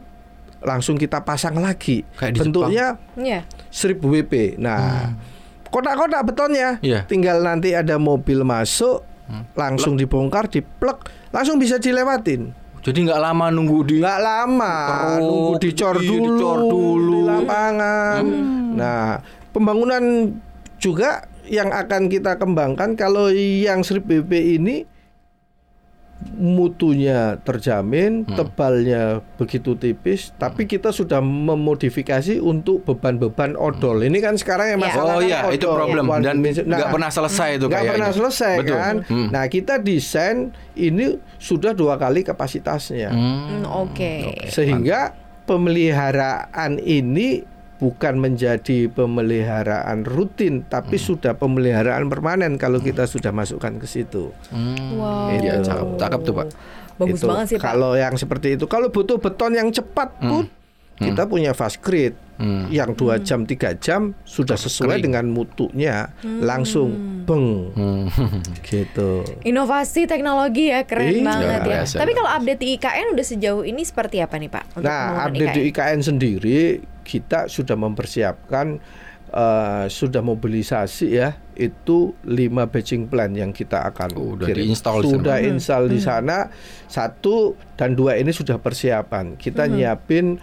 langsung 0.63 0.97
kita 0.97 1.23
pasang 1.23 1.59
lagi. 1.59 2.07
Kayak 2.17 2.33
di 2.35 2.41
Bentuknya 2.41 2.87
Iya. 3.15 3.41
1000 3.69 3.99
WP. 4.03 4.57
Nah, 4.59 5.15
kotak-kotak 5.69 6.23
betonnya, 6.25 6.79
Iya. 6.81 7.05
tinggal 7.07 7.43
nanti 7.43 7.75
ada 7.75 7.99
mobil 7.99 8.43
masuk, 8.43 9.03
langsung 9.55 9.97
dibongkar, 9.97 10.49
diplek, 10.49 11.07
langsung 11.31 11.57
bisa 11.57 11.79
dilewatin. 11.79 12.53
Jadi 12.83 13.07
nggak 13.07 13.23
lama 13.23 13.47
nunggu 13.55 13.79
di 13.87 13.97
Nggak 14.03 14.21
lama, 14.21 14.75
nunggu 15.23 15.55
dicor 15.63 16.03
iya, 16.03 16.09
dulu, 16.11 16.27
dicor 16.27 16.59
dulu. 16.67 17.15
di 17.15 17.21
lapangan. 17.31 18.23
Nah, 18.75 19.23
pembangunan 19.55 20.35
juga 20.83 21.31
yang 21.47 21.71
akan 21.71 22.11
kita 22.11 22.43
kembangkan 22.43 22.99
kalau 22.99 23.31
yang 23.31 23.87
1000 23.87 24.03
BP 24.03 24.59
ini 24.59 24.83
mutunya 26.33 27.37
terjamin, 27.39 28.25
tebalnya 28.25 29.03
begitu 29.35 29.75
tipis, 29.75 30.31
tapi 30.33 30.65
kita 30.65 30.89
sudah 30.89 31.19
memodifikasi 31.19 32.39
untuk 32.39 32.83
beban-beban 32.85 33.55
odol. 33.55 34.01
Ini 34.01 34.19
kan 34.19 34.35
sekarang 34.35 34.71
yang 34.71 34.81
Ya. 34.81 34.87
masalah 34.89 35.15
Oh 35.15 35.21
kan 35.21 35.29
iya, 35.29 35.41
itu 35.51 35.67
problem 35.67 36.05
dan 36.21 36.37
nggak 36.39 36.65
Nah, 36.65 36.91
pernah 36.91 37.09
selesai 37.09 37.49
itu 37.55 37.65
nggak 37.65 37.75
kayaknya. 37.77 37.93
pernah 37.95 38.11
selesai 38.13 38.55
Betul. 38.57 38.75
kan. 38.75 38.95
Hmm. 39.05 39.29
Nah 39.29 39.45
kita 39.47 39.75
desain 39.79 40.37
ini 40.73 41.07
sudah 41.37 41.73
dua 41.73 41.95
kali 41.95 42.23
kapasitasnya, 42.23 43.11
Hmm, 43.11 43.63
Oke. 43.69 44.47
sehingga 44.49 45.13
pemeliharaan 45.45 46.79
ini 46.79 47.43
bukan 47.83 48.15
menjadi 48.17 48.87
pemeliharaan 48.87 50.07
rutin, 50.07 50.63
tapi 50.63 50.95
Hmm. 50.95 51.07
sudah 51.09 51.35
pemeliharaan 51.35 52.07
permanen 52.07 52.55
kalau 52.55 52.79
kita 52.79 53.05
sudah 53.05 53.31
masukkan 53.31 53.75
ke 53.75 53.85
situ. 53.85 54.31
Hmm. 54.49 54.95
Wow. 54.95 55.35
Iya, 55.35 55.59
cakep, 55.61 55.89
cakep 55.99 56.21
tuh, 56.23 56.35
Pak. 56.37 56.47
Bagus 56.95 57.19
Itu. 57.19 57.27
banget 57.27 57.47
sih 57.49 57.57
Pak. 57.57 57.65
Kalau 57.67 57.93
yang 57.93 58.15
seperti 58.15 58.55
itu, 58.55 58.65
kalau 58.65 58.87
butuh 58.87 59.19
beton 59.19 59.53
yang 59.53 59.67
cepat 59.69 60.15
pun 60.17 60.47
kita 60.95 61.27
punya 61.27 61.51
fast 61.51 61.83
grid 61.83 62.15
Hmm. 62.33 62.67
yang 62.69 62.91
dua 62.93 63.19
jam 63.19 63.43
tiga 63.43 63.71
jam 63.73 64.15
sudah 64.23 64.55
sesuai 64.55 64.99
kering. 64.99 65.05
dengan 65.05 65.25
mutunya 65.29 66.11
langsung 66.23 66.95
beng 67.23 67.71
Hmm. 67.73 68.07
gitu. 68.65 69.23
Inovasi 69.43 70.05
teknologi 70.05 70.69
ya 70.69 70.83
keren 70.83 71.11
Iya, 71.13 71.23
banget 71.25 71.47
ya. 71.57 71.67
biasa. 71.67 71.97
Tapi 71.97 72.13
kalau 72.13 72.31
update 72.33 72.61
di 72.61 72.69
IKN 72.73 73.07
udah 73.11 73.27
sejauh 73.27 73.63
ini 73.63 73.83
seperti 73.83 74.19
apa 74.19 74.37
nih 74.37 74.47
Pak? 74.49 74.65
Untuk 74.75 74.85
Nah, 74.85 75.23
update 75.25 75.55
di 75.55 75.63
IKN 75.65 76.01
sendiri 76.01 76.61
kita 77.03 77.47
sudah 77.47 77.75
mempersiapkan 77.75 78.79
eh, 79.29 79.85
sudah 79.87 80.21
mobilisasi 80.21 81.07
ya 81.13 81.35
itu 81.53 81.99
lima 82.23 82.65
batching 82.65 83.07
plan 83.07 83.31
yang 83.31 83.51
kita 83.51 83.85
akan 83.85 84.09
Oh, 84.13 84.35
udah 84.35 84.47
kirim. 84.47 84.65
di-install 84.67 84.99
di 84.99 85.05
sana. 85.05 85.13
sudah 85.15 85.37
install 85.43 85.85
di 85.87 86.01
sana 86.01 86.37
satu 86.87 87.37
dan 87.75 87.93
dua 87.93 88.17
ini 88.17 88.31
sudah 88.31 88.57
persiapan 88.57 89.35
kita 89.35 89.67
nyiapin 89.67 90.37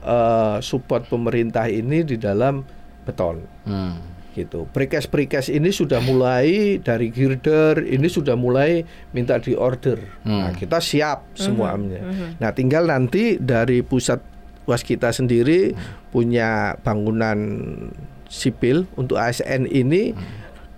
eh, 0.00 0.56
support 0.60 1.04
pemerintah 1.04 1.66
ini 1.66 2.02
di 2.02 2.16
dalam 2.16 2.64
beton 3.02 3.44
Hmm. 3.62 3.96
gitu. 4.32 4.66
Precast 4.66 5.08
precast 5.08 5.46
ini 5.46 5.70
sudah 5.70 6.00
mulai 6.00 6.76
dari 6.78 7.06
girder, 7.08 7.80
ini 7.80 8.04
sudah 8.06 8.34
mulai 8.34 8.82
minta 9.08 9.38
di 9.38 9.54
order. 9.54 9.94
Nah, 10.22 10.50
kita 10.50 10.82
siap 10.82 11.30
semuanya. 11.32 12.02
Nah, 12.34 12.50
tinggal 12.50 12.84
nanti 12.84 13.38
dari 13.38 13.80
pusat 13.80 14.18
waskita 14.64 15.08
sendiri 15.10 15.70
punya 16.14 16.78
bangunan 16.86 17.38
sipil 18.30 18.86
untuk 18.94 19.18
ASN 19.18 19.66
ini 19.66 20.14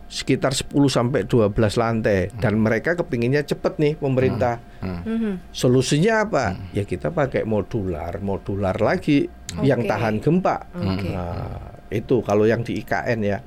sekitar 0.06 0.54
10 0.54 0.70
sampai 0.88 1.26
12 1.28 1.52
lantai 1.76 2.30
dan 2.38 2.56
mereka 2.62 2.94
kepinginnya 2.96 3.42
cepet 3.44 3.76
nih 3.76 3.94
pemerintah. 4.00 4.62
Mhm. 4.80 5.52
Solusinya 5.52 6.24
apa? 6.24 6.56
Ya 6.72 6.88
kita 6.88 7.10
pakai 7.12 7.44
modular, 7.44 8.16
modular 8.22 8.80
lagi 8.80 9.28
yang 9.60 9.84
Oke. 9.84 9.90
tahan 9.90 10.14
gempa. 10.22 10.56
Oke. 10.72 11.10
Nah, 11.10 11.76
itu 11.90 12.22
kalau 12.22 12.46
yang 12.46 12.62
di 12.62 12.80
IKN 12.80 13.18
ya. 13.20 13.38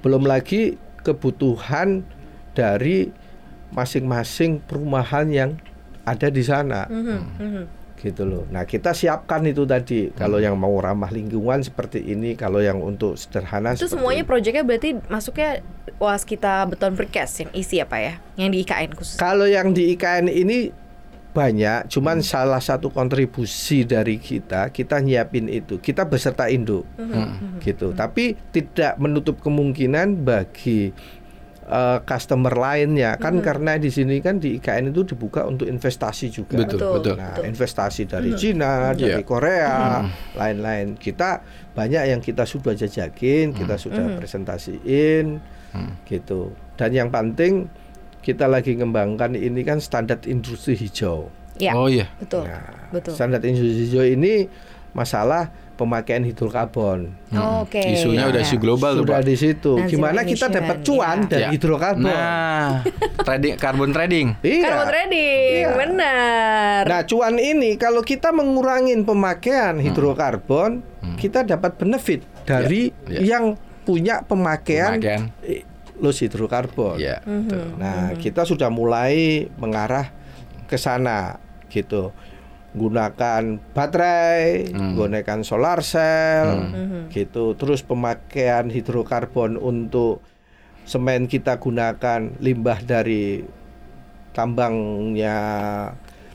Belum 0.00 0.22
lagi 0.24 0.78
kebutuhan 1.02 2.06
dari 2.54 3.10
masing-masing 3.74 4.62
perumahan 4.64 5.26
yang 5.28 5.50
ada 6.06 6.30
di 6.30 6.46
sana. 6.46 6.86
Gitu 8.04 8.28
loh. 8.28 8.44
Nah 8.52 8.68
kita 8.68 8.92
siapkan 8.92 9.40
itu 9.48 9.64
tadi. 9.64 10.12
Kalau 10.12 10.36
yang 10.36 10.54
mau 10.54 10.76
ramah 10.76 11.08
lingkungan 11.08 11.64
seperti 11.64 12.04
ini, 12.04 12.36
kalau 12.36 12.60
yang 12.60 12.78
untuk 12.78 13.16
sederhana 13.16 13.72
Itu 13.72 13.88
semuanya 13.88 14.28
proyeknya 14.28 14.60
berarti 14.60 15.00
masuknya 15.08 15.64
was 15.96 16.22
kita 16.22 16.68
beton 16.68 16.92
precast 16.92 17.40
yang 17.40 17.50
isi 17.56 17.80
apa 17.80 17.96
ya? 17.96 18.12
Yang 18.36 18.50
di 18.52 18.58
IKN 18.62 18.90
khusus. 18.92 19.16
Kalau 19.16 19.48
yang 19.48 19.72
di 19.72 19.96
IKN 19.96 20.28
ini 20.28 20.68
banyak, 21.34 21.90
cuman 21.90 22.22
Hmm. 22.22 22.28
salah 22.30 22.62
satu 22.62 22.94
kontribusi 22.94 23.82
dari 23.82 24.22
kita, 24.22 24.70
kita 24.70 25.02
nyiapin 25.02 25.50
itu. 25.50 25.82
Kita 25.82 26.06
beserta 26.06 26.46
induk, 26.46 26.86
Hmm. 26.94 27.58
gitu. 27.58 27.90
Tapi 27.90 28.38
tidak 28.54 28.94
menutup 29.02 29.42
kemungkinan 29.42 30.22
bagi 30.22 30.94
eh, 31.64 31.98
customer 32.04 32.52
lainnya, 32.52 33.16
kan 33.16 33.40
Hmm. 33.40 33.44
karena 33.44 33.80
di 33.80 33.88
sini 33.88 34.20
kan 34.20 34.36
di 34.36 34.60
IKN 34.60 34.92
itu 34.92 35.16
dibuka 35.16 35.48
untuk 35.48 35.64
investasi 35.64 36.28
juga. 36.28 36.60
Betul, 36.60 37.00
Betul. 37.00 37.16
Nah, 37.16 37.32
Betul. 37.32 37.44
investasi 37.48 38.02
dari 38.04 38.30
Cina, 38.36 38.92
dari 38.92 39.20
Iya. 39.20 39.24
Korea, 39.24 40.04
lain-lain. 40.36 40.94
Kita 40.94 41.40
banyak 41.72 42.02
yang 42.04 42.20
kita 42.20 42.44
sudah 42.44 42.76
jajakin, 42.76 43.50
kita 43.50 43.80
sudah 43.80 44.12
presentasiin, 44.14 45.40
gitu. 46.04 46.52
Dan 46.76 46.90
yang 46.92 47.08
penting 47.08 47.66
kita 48.20 48.44
lagi 48.44 48.72
ngembangkan 48.72 49.32
ini 49.32 49.60
kan 49.62 49.80
standar 49.80 50.20
industri 50.24 50.76
hijau. 50.76 51.28
Ya. 51.56 51.72
Oh 51.72 51.86
iya. 51.86 52.08
Betul. 52.18 52.44
Nah, 52.44 52.88
Betul. 52.90 53.12
standar 53.14 53.40
industri 53.40 53.88
hijau 53.88 54.04
ini 54.04 54.48
masalah 54.92 55.50
pemakaian 55.74 56.22
hidrokarbon. 56.22 57.10
Oke. 57.60 57.82
Isunya 57.82 58.24
udah 58.24 58.40
Ya. 58.40 58.46
isu 58.46 58.56
global 58.56 58.94
Sudah 58.96 59.20
di 59.20 59.34
situ. 59.34 59.74
Dan 59.76 59.86
Gimana 59.86 60.22
kita 60.22 60.46
dapat 60.48 60.80
cuan 60.80 61.18
ya. 61.20 61.28
dari 61.28 61.44
Ya. 61.44 61.50
hidrokarbon? 61.50 62.06
Nah, 62.06 62.86
trading 63.20 63.54
carbon 63.56 63.90
trading. 63.90 64.26
Iya. 64.40 64.62
Carbon 64.64 64.88
trading, 64.88 65.64
Iya. 65.66 65.74
benar. 65.74 66.82
Nah, 66.86 67.00
cuan 67.04 67.34
ini 67.36 67.74
kalau 67.74 68.00
kita 68.00 68.30
mengurangin 68.30 69.02
pemakaian 69.02 69.76
hidrokarbon, 69.76 70.80
kita 71.16 71.42
dapat 71.42 71.74
benefit 71.74 72.22
dari 72.42 72.94
Ya, 73.04 73.18
ya. 73.18 73.36
yang 73.36 73.44
punya 73.82 74.22
pemakaian, 74.22 74.96
Pemakaian. 74.96 75.22
loss 75.96 76.18
hidrokarbon. 76.18 76.96
Iya. 76.96 77.20
Mhm. 77.20 77.76
Nah, 77.76 78.14
kita 78.14 78.42
sudah 78.42 78.66
mulai 78.66 79.46
mengarah 79.54 80.10
ke 80.64 80.74
sana 80.74 81.38
gitu. 81.66 82.14
Gunakan 82.74 83.42
baterai, 83.70 84.66
Hmm. 84.68 84.98
gunakan 84.98 85.40
solar 85.40 85.78
cell 85.80 86.66
gitu. 87.08 87.54
Terus 87.54 87.80
pemakaian 87.80 88.66
hidrokarbon 88.66 89.54
untuk 89.54 90.18
semen 90.82 91.24
kita 91.24 91.56
gunakan 91.56 92.34
limbah 92.36 92.82
dari 92.82 93.46
tambangnya 94.34 95.38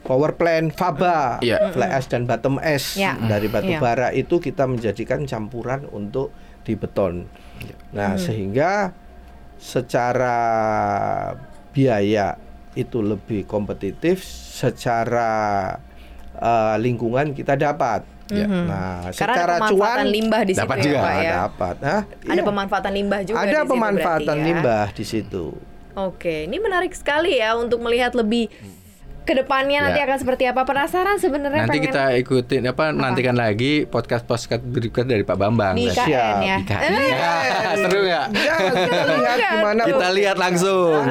power 0.02 0.34
plant 0.34 0.72
Faba, 0.72 1.38
Iya. 1.40 1.70
fly 1.70 1.90
ash 1.92 2.08
dan 2.08 2.24
bottom 2.24 2.56
ash 2.58 2.96
Ya. 2.96 3.20
dari 3.20 3.46
batu 3.46 3.70
Iya. 3.70 3.80
bara 3.80 4.10
itu 4.10 4.40
kita 4.40 4.64
menjadikan 4.64 5.28
campuran 5.28 5.86
untuk 5.86 6.32
di 6.64 6.74
beton. 6.74 7.28
Nah, 7.92 8.16
sehingga 8.16 8.96
secara 9.60 10.40
biaya 11.70 12.40
itu 12.74 13.04
lebih 13.04 13.44
kompetitif, 13.44 14.24
secara 14.24 15.76
eh, 16.40 16.76
lingkungan 16.80 17.32
kita 17.32 17.54
dapat. 17.54 18.02
Ya. 18.30 18.46
Nah, 18.46 19.10
Karena 19.10 19.10
ada 19.10 19.10
secara 19.10 19.44
pemanfaatan 19.58 19.74
cuan 19.74 20.06
limbah 20.08 20.42
di 20.46 20.54
situ 20.54 20.62
dapat 20.62 20.78
ya, 20.78 20.84
juga. 20.86 21.00
Pak 21.02 21.14
ya. 21.18 21.32
dapat. 21.34 21.76
Hah? 21.82 22.02
Ada 22.06 22.30
Iya. 22.32 22.44
pemanfaatan 22.46 22.92
limbah 22.94 23.20
juga 23.24 23.36
di 23.36 23.42
Ada 23.42 23.58
situ 23.60 23.70
pemanfaatan 23.70 24.22
berarti 24.22 24.40
ya. 24.40 24.48
limbah 24.48 24.86
di 24.94 25.04
situ. 25.04 25.46
Oke, 25.98 26.36
ini 26.46 26.58
menarik 26.58 26.94
sekali 26.94 27.32
ya 27.36 27.58
untuk 27.58 27.82
melihat 27.82 28.14
lebih 28.14 28.48
ke 29.22 29.34
depannya 29.34 29.80
nanti 29.82 29.98
Ya. 29.98 30.06
akan 30.06 30.18
seperti 30.18 30.44
apa. 30.44 30.62
Penasaran 30.62 31.16
sebenarnya 31.16 31.64
Nanti 31.64 31.78
pengen 31.78 31.86
kita 31.88 32.04
ikutin 32.18 32.62
apa, 32.66 32.90
nantikan 32.90 33.34
lagi 33.34 33.84
podcast 33.84 34.24
podcast 34.24 34.60
berikut 34.60 35.04
dari 35.04 35.22
Pak 35.22 35.36
Bambang. 35.36 35.74
di. 35.74 35.86
IKN 35.86 36.02
Siap. 36.02 36.38
ya. 36.42 36.58
Eh, 36.58 37.08
Ya, 37.10 37.34
seru 37.76 38.00
nggak? 38.02 38.26
Ya, 38.34 38.56
kita 38.58 39.04
lihat 39.12 39.38
gimana 39.52 39.82
Kita 39.84 40.08
lihat 40.12 40.38
langsung. 40.38 41.04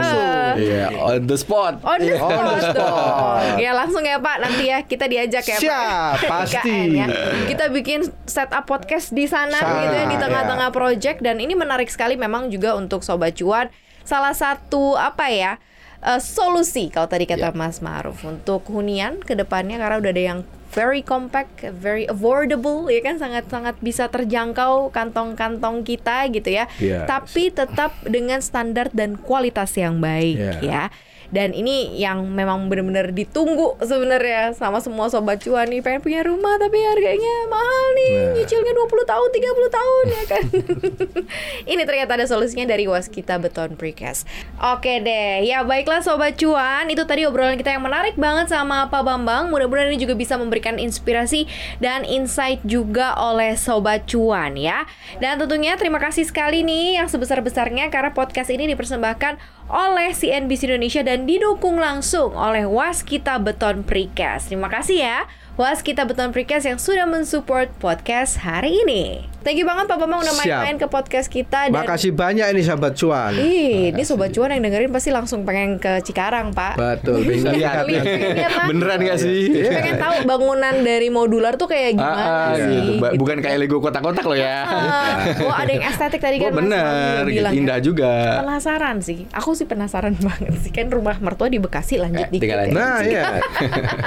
Iya, 0.55 0.91
on 0.97 1.21
the 1.25 1.37
spot. 1.37 1.79
On 1.81 1.97
the 1.97 2.13
spot, 2.13 2.33
On 2.35 2.47
the 2.51 2.63
spot. 2.65 3.43
Ya 3.57 3.71
langsung 3.73 4.03
ya 4.03 4.17
Pak 4.17 4.37
nanti 4.41 4.65
ya 4.67 4.79
kita 4.83 5.05
diajak 5.05 5.45
ya 5.45 5.55
Pak. 5.55 5.63
Siap, 5.63 6.17
pasti. 6.27 6.59
IKN 6.69 6.89
ya. 6.93 7.07
Kita 7.47 7.65
bikin 7.69 7.99
setup 8.25 8.65
podcast 8.65 9.11
di 9.11 9.25
sana 9.25 9.55
Sana, 9.55 9.85
gitu 9.85 9.95
ya 9.95 10.07
di 10.07 10.17
ya. 10.17 10.23
tengah-tengah 10.23 10.69
project 10.71 11.19
dan 11.21 11.39
ini 11.39 11.55
menarik 11.55 11.87
sekali 11.87 12.15
memang 12.15 12.49
juga 12.49 12.75
untuk 12.75 13.01
sobat 13.01 13.35
cuan. 13.35 13.71
Salah 14.03 14.33
satu 14.33 14.95
apa 14.95 15.29
ya? 15.29 15.61
Eh, 16.05 16.21
solusi 16.21 16.91
kalau 16.93 17.09
tadi 17.11 17.25
kata 17.27 17.51
Ya. 17.51 17.57
Mas 17.57 17.81
Maruf 17.81 18.23
untuk 18.23 18.67
hunian 18.69 19.19
ke 19.23 19.35
depannya 19.35 19.79
karena 19.81 19.97
udah 19.99 20.13
ada 20.13 20.25
yang 20.35 20.41
very 20.69 21.01
compact, 21.01 21.65
very 21.81 22.05
affordable 22.05 22.93
ya 22.93 23.01
kan 23.01 23.17
sangat-sangat 23.17 23.81
bisa 23.81 24.07
terjangkau 24.13 24.93
kantong-kantong 24.93 25.81
kita 25.81 26.29
gitu 26.29 26.53
ya. 26.53 26.69
Yes. 26.77 27.09
Tapi 27.09 27.49
tetap 27.49 27.97
dengan 28.05 28.45
standar 28.45 28.93
dan 28.93 29.17
kualitas 29.17 29.73
yang 29.81 29.99
baik 29.99 30.37
Yeah. 30.39 30.61
ya. 30.61 30.83
Dan 31.29 31.53
ini 31.53 31.97
yang 32.01 32.25
memang 32.33 32.73
benar-benar 32.73 33.13
ditunggu 33.13 33.77
sebenarnya 33.81 34.57
sama 34.57 34.81
semua 34.81 35.13
sobat 35.13 35.45
cuan 35.45 35.69
nih 35.69 35.85
pengen 35.85 36.01
punya 36.01 36.21
rumah 36.25 36.57
tapi 36.57 36.81
harganya 36.81 37.35
mahal 37.53 37.87
nih, 37.95 38.07
Nah. 38.09 38.33
nyicilnya 38.41 38.73
20 38.73 39.05
tahun, 39.05 39.29
30 39.29 39.69
tahun 39.69 40.05
ya 40.09 40.23
kan. 40.25 40.45
ini 41.73 41.83
ternyata 41.85 42.17
ada 42.17 42.27
solusinya 42.27 42.65
dari 42.65 42.89
Waskita 42.89 43.37
Beton 43.37 43.77
Precast. 43.77 44.25
Oke 44.59 45.05
deh, 45.05 45.45
ya 45.45 45.63
baiklah 45.63 46.01
sobat 46.01 46.41
cuan, 46.41 46.89
itu 46.89 47.05
tadi 47.05 47.29
obrolan 47.29 47.61
kita 47.61 47.77
yang 47.77 47.85
menarik 47.85 48.17
banget 48.17 48.49
sama 48.49 48.89
Pak 48.89 49.03
Bambang. 49.05 49.53
Mudah-mudahan 49.53 49.93
ini 49.93 50.01
juga 50.01 50.17
bisa 50.17 50.41
memberikan 50.41 50.81
inspirasi 50.81 51.45
dan 51.79 52.09
insight 52.09 52.65
juga 52.65 53.13
oleh 53.21 53.55
sobat 53.55 54.09
cuan 54.09 54.57
ya. 54.57 54.89
Dan 55.21 55.37
tentunya 55.37 55.77
terima 55.77 56.01
kasih 56.01 56.25
sekali 56.25 56.65
nih 56.65 57.03
yang 57.03 57.09
sebesar-besarnya 57.11 57.93
karena 57.93 58.17
podcast 58.17 58.49
ini 58.49 58.65
dipersembahkan 58.73 59.58
oleh 59.69 60.17
CNBC 60.17 60.73
Indonesia 60.73 61.05
dan 61.05 61.29
didukung 61.29 61.77
langsung 61.77 62.33
oleh 62.33 62.65
Waskita 62.65 63.37
Beton 63.37 63.85
Precast. 63.85 64.49
Terima 64.49 64.73
kasih 64.73 65.05
ya 65.05 65.19
Waskita 65.61 66.09
Beton 66.09 66.33
Precast 66.33 66.65
yang 66.65 66.81
sudah 66.81 67.05
mensupport 67.05 67.69
podcast 67.77 68.41
hari 68.43 68.81
ini. 68.85 69.38
Thank 69.49 69.57
you 69.57 69.67
banget 69.67 69.89
Pak 69.89 69.97
Bambang 69.97 70.21
udah 70.21 70.35
main-main 70.37 70.77
ke 70.77 70.85
podcast 70.87 71.25
kita 71.27 71.73
dan 71.73 71.73
Makasih 71.73 72.13
banyak 72.13 72.53
ini 72.53 72.61
sahabat 72.61 72.93
cuan. 72.93 73.33
Ih, 73.33 73.97
ini 73.97 74.05
sobat 74.05 74.29
cuan 74.29 74.53
yang 74.53 74.61
dengerin 74.61 74.93
pasti 74.93 75.09
langsung 75.09 75.41
pengen 75.43 75.81
ke 75.81 76.05
Cikarang, 76.05 76.53
Pak. 76.53 76.77
Betul, 76.77 77.25
bisa 77.25 77.49
lihat. 77.51 77.89
Beneran 78.69 79.01
gak 79.01 79.17
sih? 79.17 79.49
Pengen 79.49 79.97
tahu 79.97 80.29
bangunan 80.29 80.77
dari 80.79 81.09
modular 81.09 81.57
tuh 81.57 81.65
kayak 81.65 81.97
gimana 81.97 82.21
Ah, 82.21 82.29
ah, 82.29 82.49
sih? 82.53 82.61
gitu. 82.61 82.93
Gitu. 83.01 83.17
Bukan 83.17 83.37
kayak 83.41 83.57
Lego 83.57 83.81
kotak-kotak 83.81 84.21
loh 84.23 84.37
ya. 84.37 84.69
Ah, 84.69 85.17
oh 85.41 85.55
ada 85.57 85.71
yang 85.71 85.85
estetik 85.87 86.21
tadi 86.21 86.37
kan 86.37 86.53
Oh, 86.53 86.53
Mas 86.53 86.69
bener, 86.69 87.17
gitu. 87.25 87.41
bilang 87.41 87.53
ya. 87.55 87.57
indah 87.57 87.79
juga. 87.81 88.13
Penasaran 88.45 89.01
sih. 89.01 89.25
Aku 89.33 89.57
sih 89.57 89.65
penasaran 89.65 90.13
banget 90.29 90.61
sih. 90.61 90.69
Kan 90.69 90.93
rumah 90.93 91.17
mertua 91.19 91.49
di 91.49 91.57
Bekasi 91.57 91.97
lanjut 91.97 92.29
Eh, 92.29 92.37
dikit. 92.37 92.53
ya. 92.53 92.69
Nah, 92.69 93.01
iya. 93.01 93.41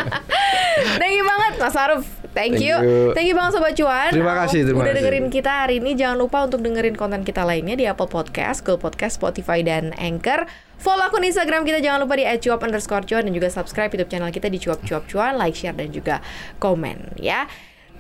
Thank 1.02 1.18
you 1.18 1.26
banget 1.26 1.54
Mas 1.58 1.74
Aruf. 1.76 2.06
Thank 2.32 2.58
Thank 2.58 2.64
you. 2.64 2.76
you. 2.80 3.12
Thank 3.12 3.28
you 3.28 3.36
banget 3.36 3.60
Sobat 3.60 3.76
Cuan. 3.76 4.12
Terima 4.16 4.34
kasih, 4.40 4.64
terima 4.64 4.82
Udah 4.84 4.96
kasih. 4.96 5.04
dengerin 5.04 5.26
kita 5.28 5.52
hari 5.68 5.84
ini. 5.84 5.92
Jangan 6.00 6.16
lupa 6.16 6.48
untuk 6.48 6.64
dengerin 6.64 6.96
konten 6.96 7.28
kita 7.28 7.44
lainnya 7.44 7.76
di 7.76 7.84
Apple 7.84 8.08
Podcast, 8.08 8.64
Google 8.64 8.88
Podcast, 8.88 9.20
Spotify, 9.20 9.60
dan 9.60 9.92
Anchor. 10.00 10.48
Follow 10.80 11.06
akun 11.06 11.22
Instagram 11.22 11.68
kita 11.68 11.78
jangan 11.84 12.08
lupa 12.08 12.18
di 12.18 12.26
@cuap 12.26 12.64
underscore 12.66 13.06
cuan 13.06 13.28
dan 13.28 13.34
juga 13.36 13.52
subscribe 13.52 13.92
YouTube 13.94 14.10
channel 14.10 14.32
kita 14.34 14.48
di 14.50 14.58
cuap 14.58 14.82
cuap 14.82 15.04
cuan, 15.06 15.38
like, 15.38 15.54
share 15.54 15.76
dan 15.78 15.92
juga 15.94 16.24
komen 16.58 17.20
ya. 17.22 17.46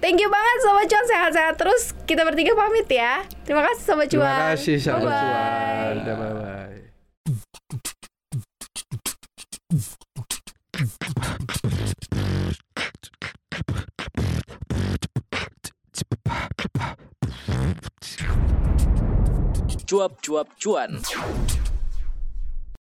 Thank 0.02 0.18
you 0.18 0.34
banget 0.34 0.58
Sobat 0.66 0.90
Cuan 0.90 1.06
sehat-sehat 1.06 1.56
terus. 1.62 1.94
Kita 2.10 2.26
bertiga 2.26 2.58
pamit 2.58 2.90
ya. 2.90 3.22
Terima 3.46 3.62
kasih 3.70 3.84
Sobat 3.86 4.10
Cuan. 4.10 4.26
Terima 4.26 4.58
kasih 4.58 4.78
Bye-bye. 4.82 4.98
cuan. 4.98 5.96
Bye 6.10 6.91
cuap 19.92 20.14
cuap 20.24 20.48
cuan 20.62 20.92